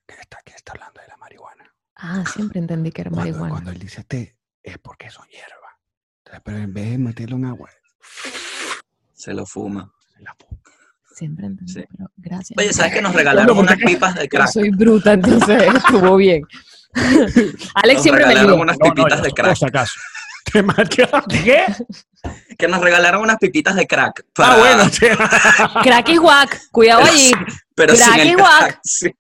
[0.06, 1.72] ¿Qué está, qué está hablando de la marihuana?
[1.96, 3.52] Ah, siempre entendí que era Cuando, marihuana.
[3.52, 5.72] cuando él dice té, es porque son hierbas.
[6.18, 7.70] Entonces, pero en vez de meterlo en agua,
[9.14, 9.90] Se lo fuma.
[10.14, 10.58] se la pu-
[11.14, 11.84] Siempre entendí, Sí.
[11.96, 12.58] pero gracias.
[12.58, 14.48] Oye, ¿sabes que nos regalaron No, unas pipas de Yo crack?
[14.48, 16.42] soy bruta, entonces estuvo bien.
[17.74, 18.62] Alex Nos siempre me regalaron lió.
[18.62, 19.56] unas No, no, pipitas yo, de por crack.
[19.56, 20.00] si acaso.
[21.44, 21.64] ¿Qué?
[22.58, 24.20] Que nos regalaron unas pipitas de crack.
[24.26, 24.88] Ah, para- bueno.
[24.90, 25.06] sí.
[25.82, 26.60] Crack y guac.
[26.70, 27.30] Cuidado allí.
[27.74, 28.58] Pero sin crack y el guac.
[28.60, 28.80] crack.
[28.82, 29.10] sí.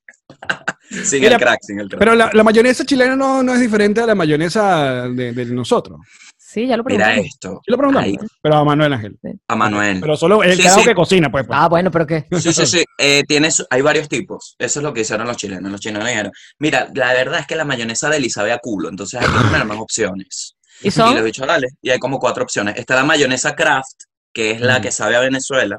[1.04, 1.98] Sin Mira, el crack, sin el crack.
[1.98, 5.98] Pero la, la mayonesa chilena no, no es diferente a la mayonesa de, de nosotros.
[6.38, 7.28] Sí, ya lo Mira pregunté.
[7.28, 7.60] esto.
[7.64, 8.08] Sí lo preguntamos.
[8.08, 9.18] Ahí, Pero a Manuel Ángel.
[9.48, 10.00] a Manuel.
[10.00, 10.86] Pero solo el Sí, carajo sí.
[10.86, 11.44] que cocina, pues.
[11.46, 11.58] pues.
[11.60, 12.26] Ah, bueno, pero ¿qué?
[12.40, 12.84] Sí, sí, sí.
[12.98, 14.54] Eh, tiene su- hay varios tipos.
[14.58, 15.70] Eso es lo que hicieron los chilenos.
[15.70, 18.88] Los chilenos dijeron, mira, la verdad es que la mayonesa de Eli sabe a culo,
[18.88, 20.55] entonces hay que poner más opciones.
[20.82, 21.14] ¿Y Y son?
[21.14, 21.68] los dicho, dale.
[21.82, 22.76] Y hay como cuatro opciones.
[22.76, 24.82] Está la mayonesa Kraft, que es la Mm.
[24.82, 25.78] que sabe a Venezuela.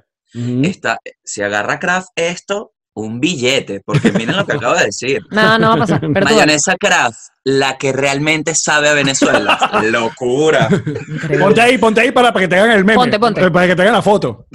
[0.63, 5.21] Está, si agarra Kraft esto, un billete, porque miren lo que acabo de decir.
[5.31, 6.01] Nada, no va a pasar.
[6.09, 9.57] Mayonesa Kraft, la que realmente sabe a Venezuela.
[9.83, 10.67] Locura.
[10.71, 11.39] Increíble.
[11.39, 12.95] Ponte ahí, ponte ahí para, para que te hagan el meme.
[12.95, 13.43] Ponte, ponte.
[13.45, 14.45] Eh, Para que te hagan la foto.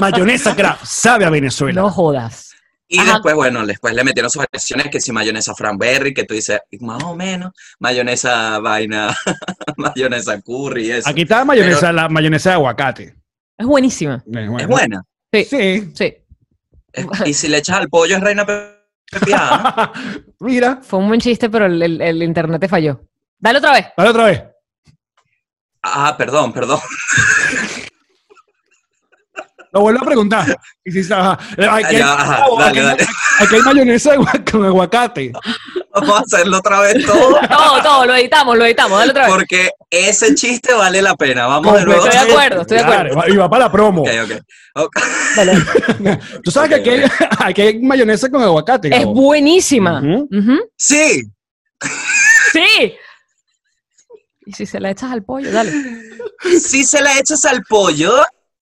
[0.00, 1.80] Mayonesa Kraft sabe a Venezuela.
[1.82, 2.49] No jodas.
[2.92, 3.12] Y Ajá.
[3.12, 7.00] después, bueno, después le metieron sus variaciones que si mayonesa Franberry, que tú dices, más
[7.04, 9.16] o menos, mayonesa vaina,
[9.76, 11.08] mayonesa curry y eso.
[11.08, 13.14] Aquí está mayonesa, la mayonesa de aguacate.
[13.56, 14.22] Es buenísima.
[14.26, 15.04] Es buena.
[15.32, 15.44] Sí.
[15.44, 15.92] Sí.
[15.94, 16.14] Sí.
[16.92, 18.74] Es- y si le echas al pollo es reina pe-
[19.08, 19.92] pepiada.
[20.40, 23.02] Mira, Fue un buen chiste, pero el, el- el internet te falló.
[23.38, 23.86] Dale otra vez.
[23.96, 24.42] dale otra vez.
[25.82, 26.80] Ah, perdón, perdón.
[29.72, 30.46] Lo vuelvo a preguntar.
[30.50, 30.98] Aquí,
[31.58, 32.96] hay, aquí hay-
[33.38, 34.12] aquí hay mayonesa
[34.50, 35.32] con aguacate.
[35.94, 37.38] Vamos a hacerlo otra vez todo.
[37.48, 38.98] Todo, todo, lo editamos, lo editamos.
[38.98, 39.32] Dale otra vez.
[39.34, 41.46] Porque ese chiste vale la pena.
[41.46, 42.04] Vamos de nuevo.
[42.06, 43.14] Estoy de acuerdo, estoy de acuerdo.
[43.14, 44.02] Claro, y va para la promo.
[44.02, 44.40] Ok, ok.
[44.76, 44.96] Ok.
[46.44, 47.04] Tú sabes que aquí hay,
[47.38, 48.88] aquí hay mayonesa con aguacate.
[48.88, 49.14] Es Gabo.
[49.14, 50.02] buenísima.
[50.76, 51.22] Sí,
[52.52, 52.94] Sí.
[54.46, 55.72] Y si se la echas al pollo, dale.
[56.60, 58.12] si se la echas al pollo,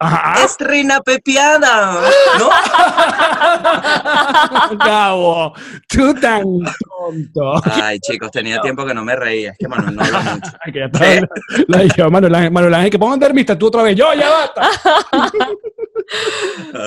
[0.01, 0.45] Ajá.
[0.45, 2.01] es reina pepiada.
[2.39, 2.49] ¿No?
[4.85, 5.53] Gabo,
[5.89, 7.61] tú tan tonto.
[7.83, 9.51] Ay, chicos, tenía tiempo que no me reía.
[9.53, 10.51] Es que Manuel no habla mucho.
[10.73, 11.27] Que ya está
[11.67, 13.97] la, la Manuel Ángel, Manuel Ángel, que pongan dermista tú otra vez.
[13.97, 14.71] Yo, ya basta.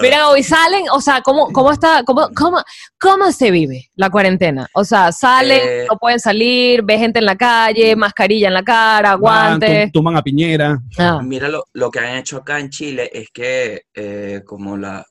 [0.01, 2.61] Mira, hoy salen, o sea, ¿cómo, cómo está, cómo, cómo,
[2.99, 4.67] cómo se vive la cuarentena?
[4.73, 8.63] O sea, salen, Eh, no pueden salir, ve gente en la calle, mascarilla en la
[8.63, 9.85] cara, guantes.
[9.85, 10.79] Van, Toman a Piñera.
[10.97, 15.05] Ah, Mira, lo, lo que han hecho acá en Chile es que eh, como la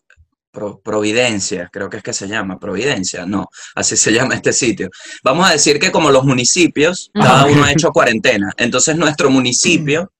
[0.52, 4.88] Pro- Providencia, creo que es que se llama, Providencia, no, así se llama este sitio.
[5.24, 8.52] Vamos a decir que como los municipios, cada uno ha hecho cuarentena.
[8.56, 10.12] Entonces nuestro municipio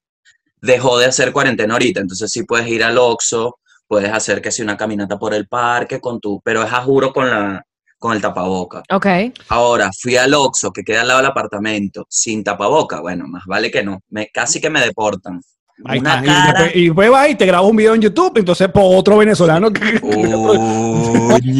[0.61, 2.01] dejó de hacer cuarentena ahorita.
[2.01, 3.59] Entonces sí puedes ir al Oxxo,
[3.89, 7.13] puedes hacer que si una caminata por el parque con tu, pero es a juro
[7.13, 7.63] con la
[7.99, 8.83] con el tapaboca.
[8.91, 9.07] ok.
[9.51, 13.01] Ahora, fui al Oxxo, que queda al lado del apartamento, sin tapaboca.
[13.01, 14.01] Bueno, más vale que no.
[14.09, 15.43] Me, casi que me deportan.
[15.85, 16.25] Ahí Una está.
[16.25, 16.47] Y cara.
[16.53, 18.33] después, y después vas y te grabas un video en YouTube.
[18.37, 19.73] Entonces, por otro venezolano.
[19.73, 19.81] que-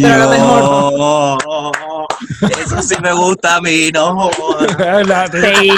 [0.03, 1.39] Pero a lo mejor.
[2.61, 5.73] Eso sí me gusta a mí, no eh,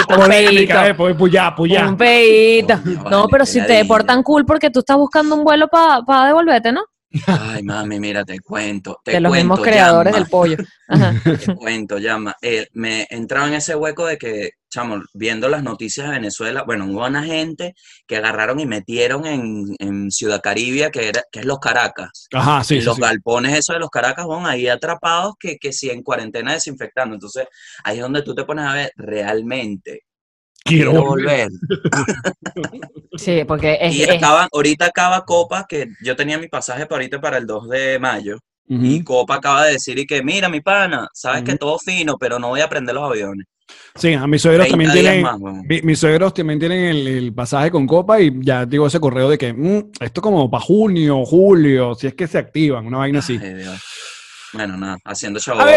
[0.97, 1.89] pues, puyá, puyá.
[1.89, 2.75] Un peito.
[2.83, 6.27] Coño, No, vale, pero si te deportan cool porque tú estás buscando un vuelo para
[6.27, 6.83] devolverte, ¿no?
[7.27, 9.01] Ay, mami, mira, te cuento.
[9.05, 10.57] Te de los cuento, mismos creadores llama, del pollo.
[10.89, 11.15] Ajá.
[11.47, 12.35] Te cuento, llama.
[12.43, 16.87] Eh, me entraba en ese hueco de que, chamo, viendo las noticias de Venezuela, bueno,
[16.87, 17.75] hubo una gente
[18.07, 22.29] que agarraron y metieron en, en Ciudad Caribia, que, era, que es los Caracas.
[22.33, 23.03] Ajá, sí, y sí, los sí.
[23.03, 27.15] galpones esos de los Caracas van ahí atrapados que, que sí en cuarentena desinfectando.
[27.15, 27.47] Entonces,
[27.85, 30.03] ahí es donde tú te pones a ver realmente
[30.65, 31.49] Quiero quiero volver.
[33.17, 37.37] Sí, porque es, Y ahorita acaba Copa, que yo tenía mi pasaje para ahorita para
[37.39, 38.39] el 2 de mayo.
[38.69, 42.39] Y Copa acaba de decir y que, mira, mi pana, sabes que todo fino, pero
[42.39, 43.47] no voy a prender los aviones.
[43.97, 45.23] Sí, a mis suegros 30 también tienen.
[45.23, 45.63] más, weón.
[45.67, 49.29] mi- mis suegros también tienen el, el pasaje con copa y ya digo ese correo
[49.29, 53.19] de que mm, esto como para junio, julio, si es que se activan, una vaina
[53.19, 53.39] así.
[53.43, 53.79] Ay, Dios.
[54.53, 55.73] Bueno, nada, haciendo pana.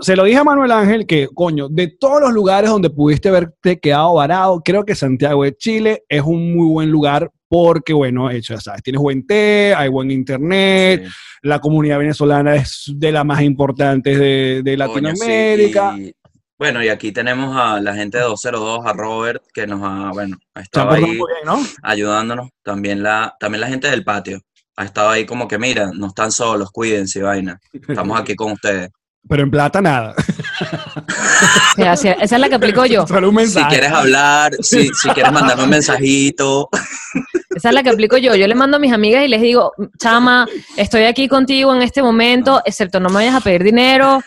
[0.00, 3.78] Se, lo dije a Manuel Ángel que, coño, de todos los lugares donde pudiste haberte
[3.78, 8.54] quedado varado, creo que Santiago de Chile es un muy buen lugar porque, bueno, hecho,
[8.54, 11.12] ya sabes, tienes buen té, hay buen internet, Sí.
[11.42, 15.94] la comunidad venezolana es de las más importantes de, de Coño, Latinoamérica.
[15.96, 16.14] sí, y-
[16.58, 20.36] bueno, y aquí tenemos a la gente de 202, a Robert, que nos ha, bueno,
[20.54, 21.58] estado ahí bien, ¿no?
[21.82, 22.50] ayudándonos.
[22.62, 24.40] También la, también la gente del patio
[24.76, 27.58] ha estado ahí como que, mira, no están solos, cuídense, vaina.
[27.72, 28.90] Estamos aquí con ustedes.
[29.28, 30.14] Pero en plata nada.
[31.76, 33.06] esa es la que aplico yo.
[33.06, 36.68] Solo un Si quieres hablar, si, si quieres mandarme un mensajito,
[37.54, 38.34] Esa es la que aplico yo.
[38.34, 40.46] Yo le mando a mis amigas y les digo, chama,
[40.76, 44.22] estoy aquí contigo en este momento, excepto no me vayas a pedir dinero.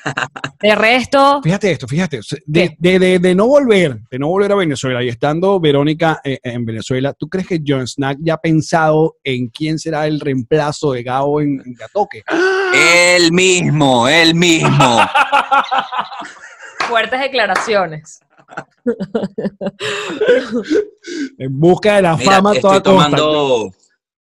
[0.62, 2.20] De resto, Fíjate esto, fíjate.
[2.46, 6.40] De, de, de, de no volver, de no volver a Venezuela y estando Verónica eh,
[6.44, 10.94] en Venezuela, ¿tú crees que John Snack ya ha pensado en quién será el reemplazo
[10.94, 12.24] de Gabo en, en Gatoque?
[12.74, 15.00] él mismo, él mismo.
[16.88, 18.20] fuertes declaraciones.
[21.38, 23.10] En busca de la Mira, fama toda estoy costa.
[23.10, 23.72] tomando,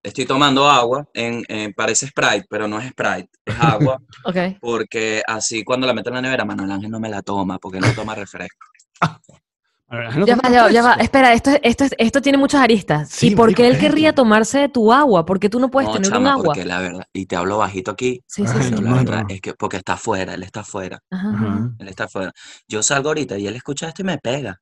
[0.03, 4.37] estoy tomando agua, en, en- parece Sprite, pero no es Sprite, es agua, Ok.
[4.61, 7.79] porque así cuando la meto en la nevera, Manuel Ángel no me la toma, porque
[7.79, 8.67] no toma refresco.
[9.87, 10.93] Ver, no Ya va, ya va, ya va.
[10.93, 11.03] fresco.
[11.03, 13.09] Espera, esto, esto, esto tiene muchas aristas.
[13.09, 15.25] Sí, ¿Y por qué él querría tomarse de tu agua?
[15.25, 16.43] ¿Por qué tú no puedes no, tener un agua?
[16.45, 18.69] porque la verdad, y te hablo bajito aquí, Sí, sí, Ay, sí.
[18.71, 21.69] pero qué la verdad es que porque está afuera, él está afuera, Ajá, Ajá.
[21.79, 22.31] él está afuera.
[22.67, 24.59] Yo salgo ahorita y él escucha esto y me pega,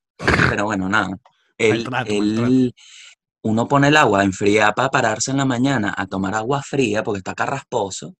[0.49, 1.09] pero bueno, nada.
[1.57, 1.87] Él,
[3.43, 7.03] uno pone el agua en fría para pararse en la mañana a tomar agua fría
[7.03, 8.13] porque está carrasposo.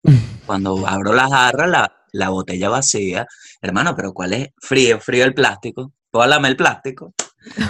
[0.46, 3.26] Cuando abro la jarra, la, la botella vacía.
[3.62, 4.50] Hermano, pero ¿cuál es?
[4.58, 5.94] Frío, frío el plástico.
[6.14, 7.14] Lamer el plástico.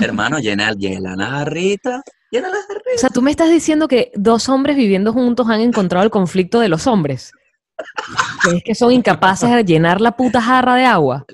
[0.02, 2.02] Hermano, llena, llena la jarrita.
[2.30, 2.89] Llena la jarrita.
[2.96, 6.60] O sea, tú me estás diciendo que dos hombres viviendo juntos han encontrado el conflicto
[6.60, 7.32] de los hombres.
[8.54, 11.26] Es que son incapaces de llenar la puta jarra de agua.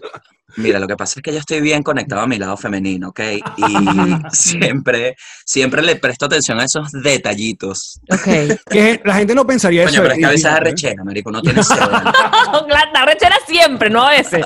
[0.58, 3.20] Mira, lo que pasa es que yo estoy bien conectado a mi lado femenino, ¿ok?
[3.58, 3.64] Y
[4.32, 8.00] siempre, siempre le presto atención a esos detallitos.
[8.12, 8.58] Ok.
[8.70, 10.02] Que la gente no pensaría Coño, eso.
[10.04, 12.14] pero es que a veces es arrechera, marico, no tienes cédula.
[12.68, 14.46] la, la rechera siempre, no a veces.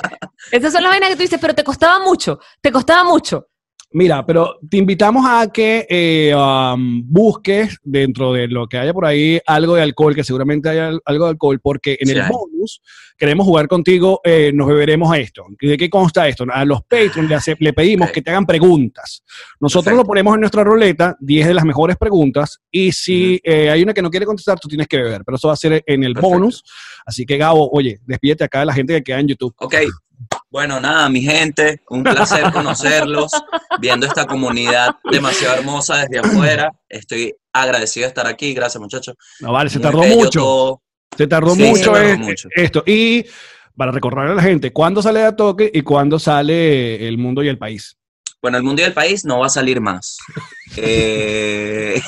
[0.51, 3.47] Esas son las vainas que tú dices, pero te costaba mucho, te costaba mucho.
[3.95, 9.05] Mira, pero te invitamos a que eh, um, busques dentro de lo que haya por
[9.05, 12.23] ahí algo de alcohol, que seguramente haya al- algo de alcohol, porque en Sí el
[12.27, 12.81] bonus
[13.17, 15.45] queremos jugar contigo, eh, nos beberemos esto.
[15.61, 16.43] ¿De qué consta esto?
[16.51, 19.23] A los Patreons le, hace- le pedimos que te hagan preguntas.
[19.59, 20.01] Nosotros Perfecto.
[20.03, 23.93] lo ponemos en nuestra ruleta, 10 de las mejores preguntas, y si eh, hay una
[23.93, 26.13] que no quiere contestar, tú tienes que beber, pero eso va a ser en el
[26.13, 26.35] Perfecto.
[26.35, 26.63] bonus.
[27.05, 29.53] Así que Gabo, oye, despídete acá de la gente que queda en YouTube.
[29.57, 29.75] Ok,
[30.49, 33.32] bueno, nada, mi gente, un placer conocerlos,
[33.80, 36.71] viendo esta comunidad demasiado hermosa desde afuera.
[36.89, 39.15] Estoy agradecido de estar aquí, gracias muchachos.
[39.39, 40.39] No vale, se Muy tardó mucho.
[40.39, 40.82] todo.
[41.17, 42.49] Se tardó Sí, se mucho, tardó eh, mucho.
[42.55, 42.84] esto.
[42.86, 43.26] Y
[43.76, 47.47] para recordarle a la gente, ¿cuándo sale a toque y cuándo sale El Mundo y
[47.47, 47.97] el País?
[48.43, 50.17] Bueno, el mundo y el país no va a salir más.
[50.75, 52.01] Eh,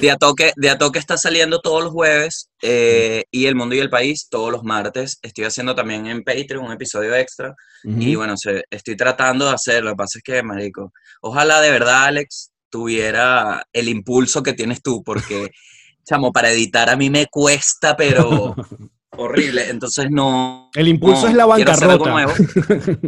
[0.00, 3.74] de, a toque, de a toque está saliendo todos los jueves eh, y el mundo
[3.74, 5.18] y el país todos los martes.
[5.22, 7.54] Estoy haciendo también en Patreon un episodio extra.
[7.82, 9.90] Y bueno, se- estoy tratando de hacerlo.
[9.90, 14.80] Lo que pasa es que, marico, ojalá de verdad, Alex, tuviera el impulso que tienes
[14.82, 15.50] tú, porque,
[16.08, 18.54] chamo, para editar a mí me cuesta, pero
[19.16, 19.68] horrible.
[19.68, 20.70] Entonces no.
[20.74, 22.10] el impulso no, es la bancarrota.
[22.10, 22.32] nuevo,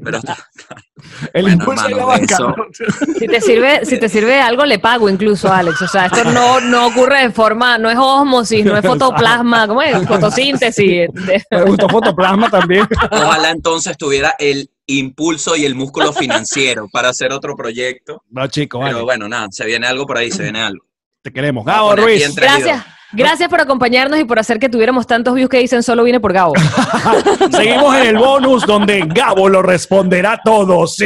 [0.04, 0.20] pero
[1.32, 2.62] El Bueno, impulso es la bancarrota.
[3.18, 5.80] Si te sirve, si te sirve de algo, le pago incluso, Alex.
[5.82, 9.82] O sea, esto no, no ocurre de forma, no es osmosis, no es fotoplasma, ¿cómo
[9.82, 10.06] es?
[10.06, 11.08] Fotosíntesis.
[11.50, 12.86] Me gustó Fotoplasma también.
[13.10, 18.22] ojalá entonces tuviera el impulso y el músculo financiero para hacer otro proyecto.
[18.30, 19.04] No, chico, Pero vale.
[19.04, 20.84] bueno, nada, se viene algo por ahí, se viene algo.
[21.22, 21.64] Te queremos.
[21.64, 22.34] Gabo Ruiz.
[22.34, 22.84] Gracias.
[23.12, 26.32] Gracias por acompañarnos y por hacer que tuviéramos tantos views que dicen solo vine por
[26.32, 26.54] Gabo.
[27.50, 30.86] Seguimos en el bonus donde Gabo lo responderá todo.
[30.86, 31.04] Sí.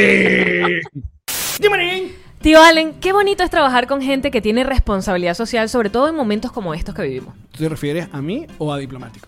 [2.41, 6.15] Tío Allen, qué bonito es trabajar con gente que tiene responsabilidad social, sobre todo en
[6.15, 7.33] momentos como estos que vivimos.
[7.51, 9.27] ¿Tú te refieres a mí o a diplomático?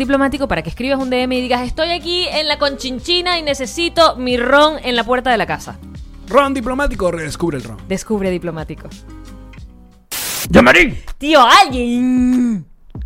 [0.00, 4.16] diplomático, para que escribas un DM y digas, estoy aquí en la conchinchina y necesito
[4.16, 5.78] mi ron en la puerta de la casa.
[6.28, 7.76] Ron diplomático, redescubre el ron.
[7.86, 8.88] Descubre diplomático.
[10.48, 10.98] ¡Llamarín!
[11.18, 12.66] Tío, alguien.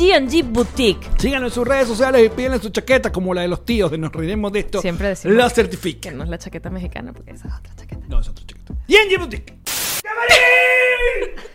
[0.00, 1.06] GNG Boutique.
[1.18, 3.98] Síganlo en sus redes sociales y pídenle su chaqueta como la de los tíos de
[3.98, 4.80] Nos Reiremos de esto.
[4.80, 6.16] Siempre decimos Lo Que certifiquen.
[6.16, 8.06] no es la chaqueta mexicana, porque esa es otra chaqueta.
[8.08, 8.72] No, es otra chaqueta.
[8.88, 9.54] GNG Boutique.
[10.02, 11.34] ¡Llamarín!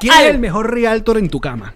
[0.00, 0.24] ¿Quién Ay.
[0.26, 1.74] es el mejor realtor en tu cama?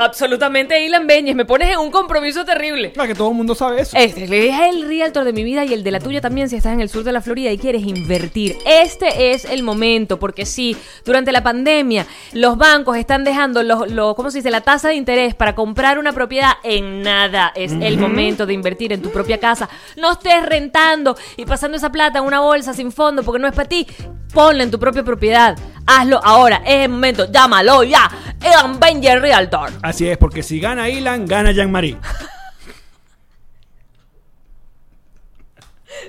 [0.00, 1.34] Absolutamente, Ilan Beñez.
[1.34, 2.92] Me pones en un compromiso terrible.
[2.92, 3.96] Claro que todo el mundo sabe eso.
[3.96, 6.72] Este es el realtor de mi vida y el de la tuya también si estás
[6.72, 8.56] en el sur de la Florida y quieres invertir.
[8.64, 14.14] Este es el momento, porque sí, durante la pandemia los bancos están dejando los, los-
[14.14, 14.52] ¿cómo se dice?
[14.52, 17.52] la tasa de interés para comprar una propiedad en nada.
[17.56, 19.68] Es el momento de invertir en tu propia casa.
[19.96, 23.52] No estés rentando y pasando esa plata en una bolsa sin fondo porque no es
[23.54, 23.84] para ti.
[24.32, 25.58] Ponla en tu propia propiedad.
[25.86, 26.62] Hazlo ahora.
[26.64, 27.26] Es el momento.
[27.32, 28.08] Llámalo ya.
[28.40, 29.70] Ilan Beñez Realtor.
[29.88, 31.96] Así es, porque si gana Ilan, gana Jean-Marie.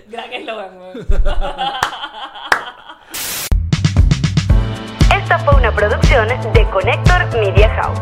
[0.10, 0.74] Gran eslogan.
[5.16, 8.02] Esta fue una producción de Connector Media House.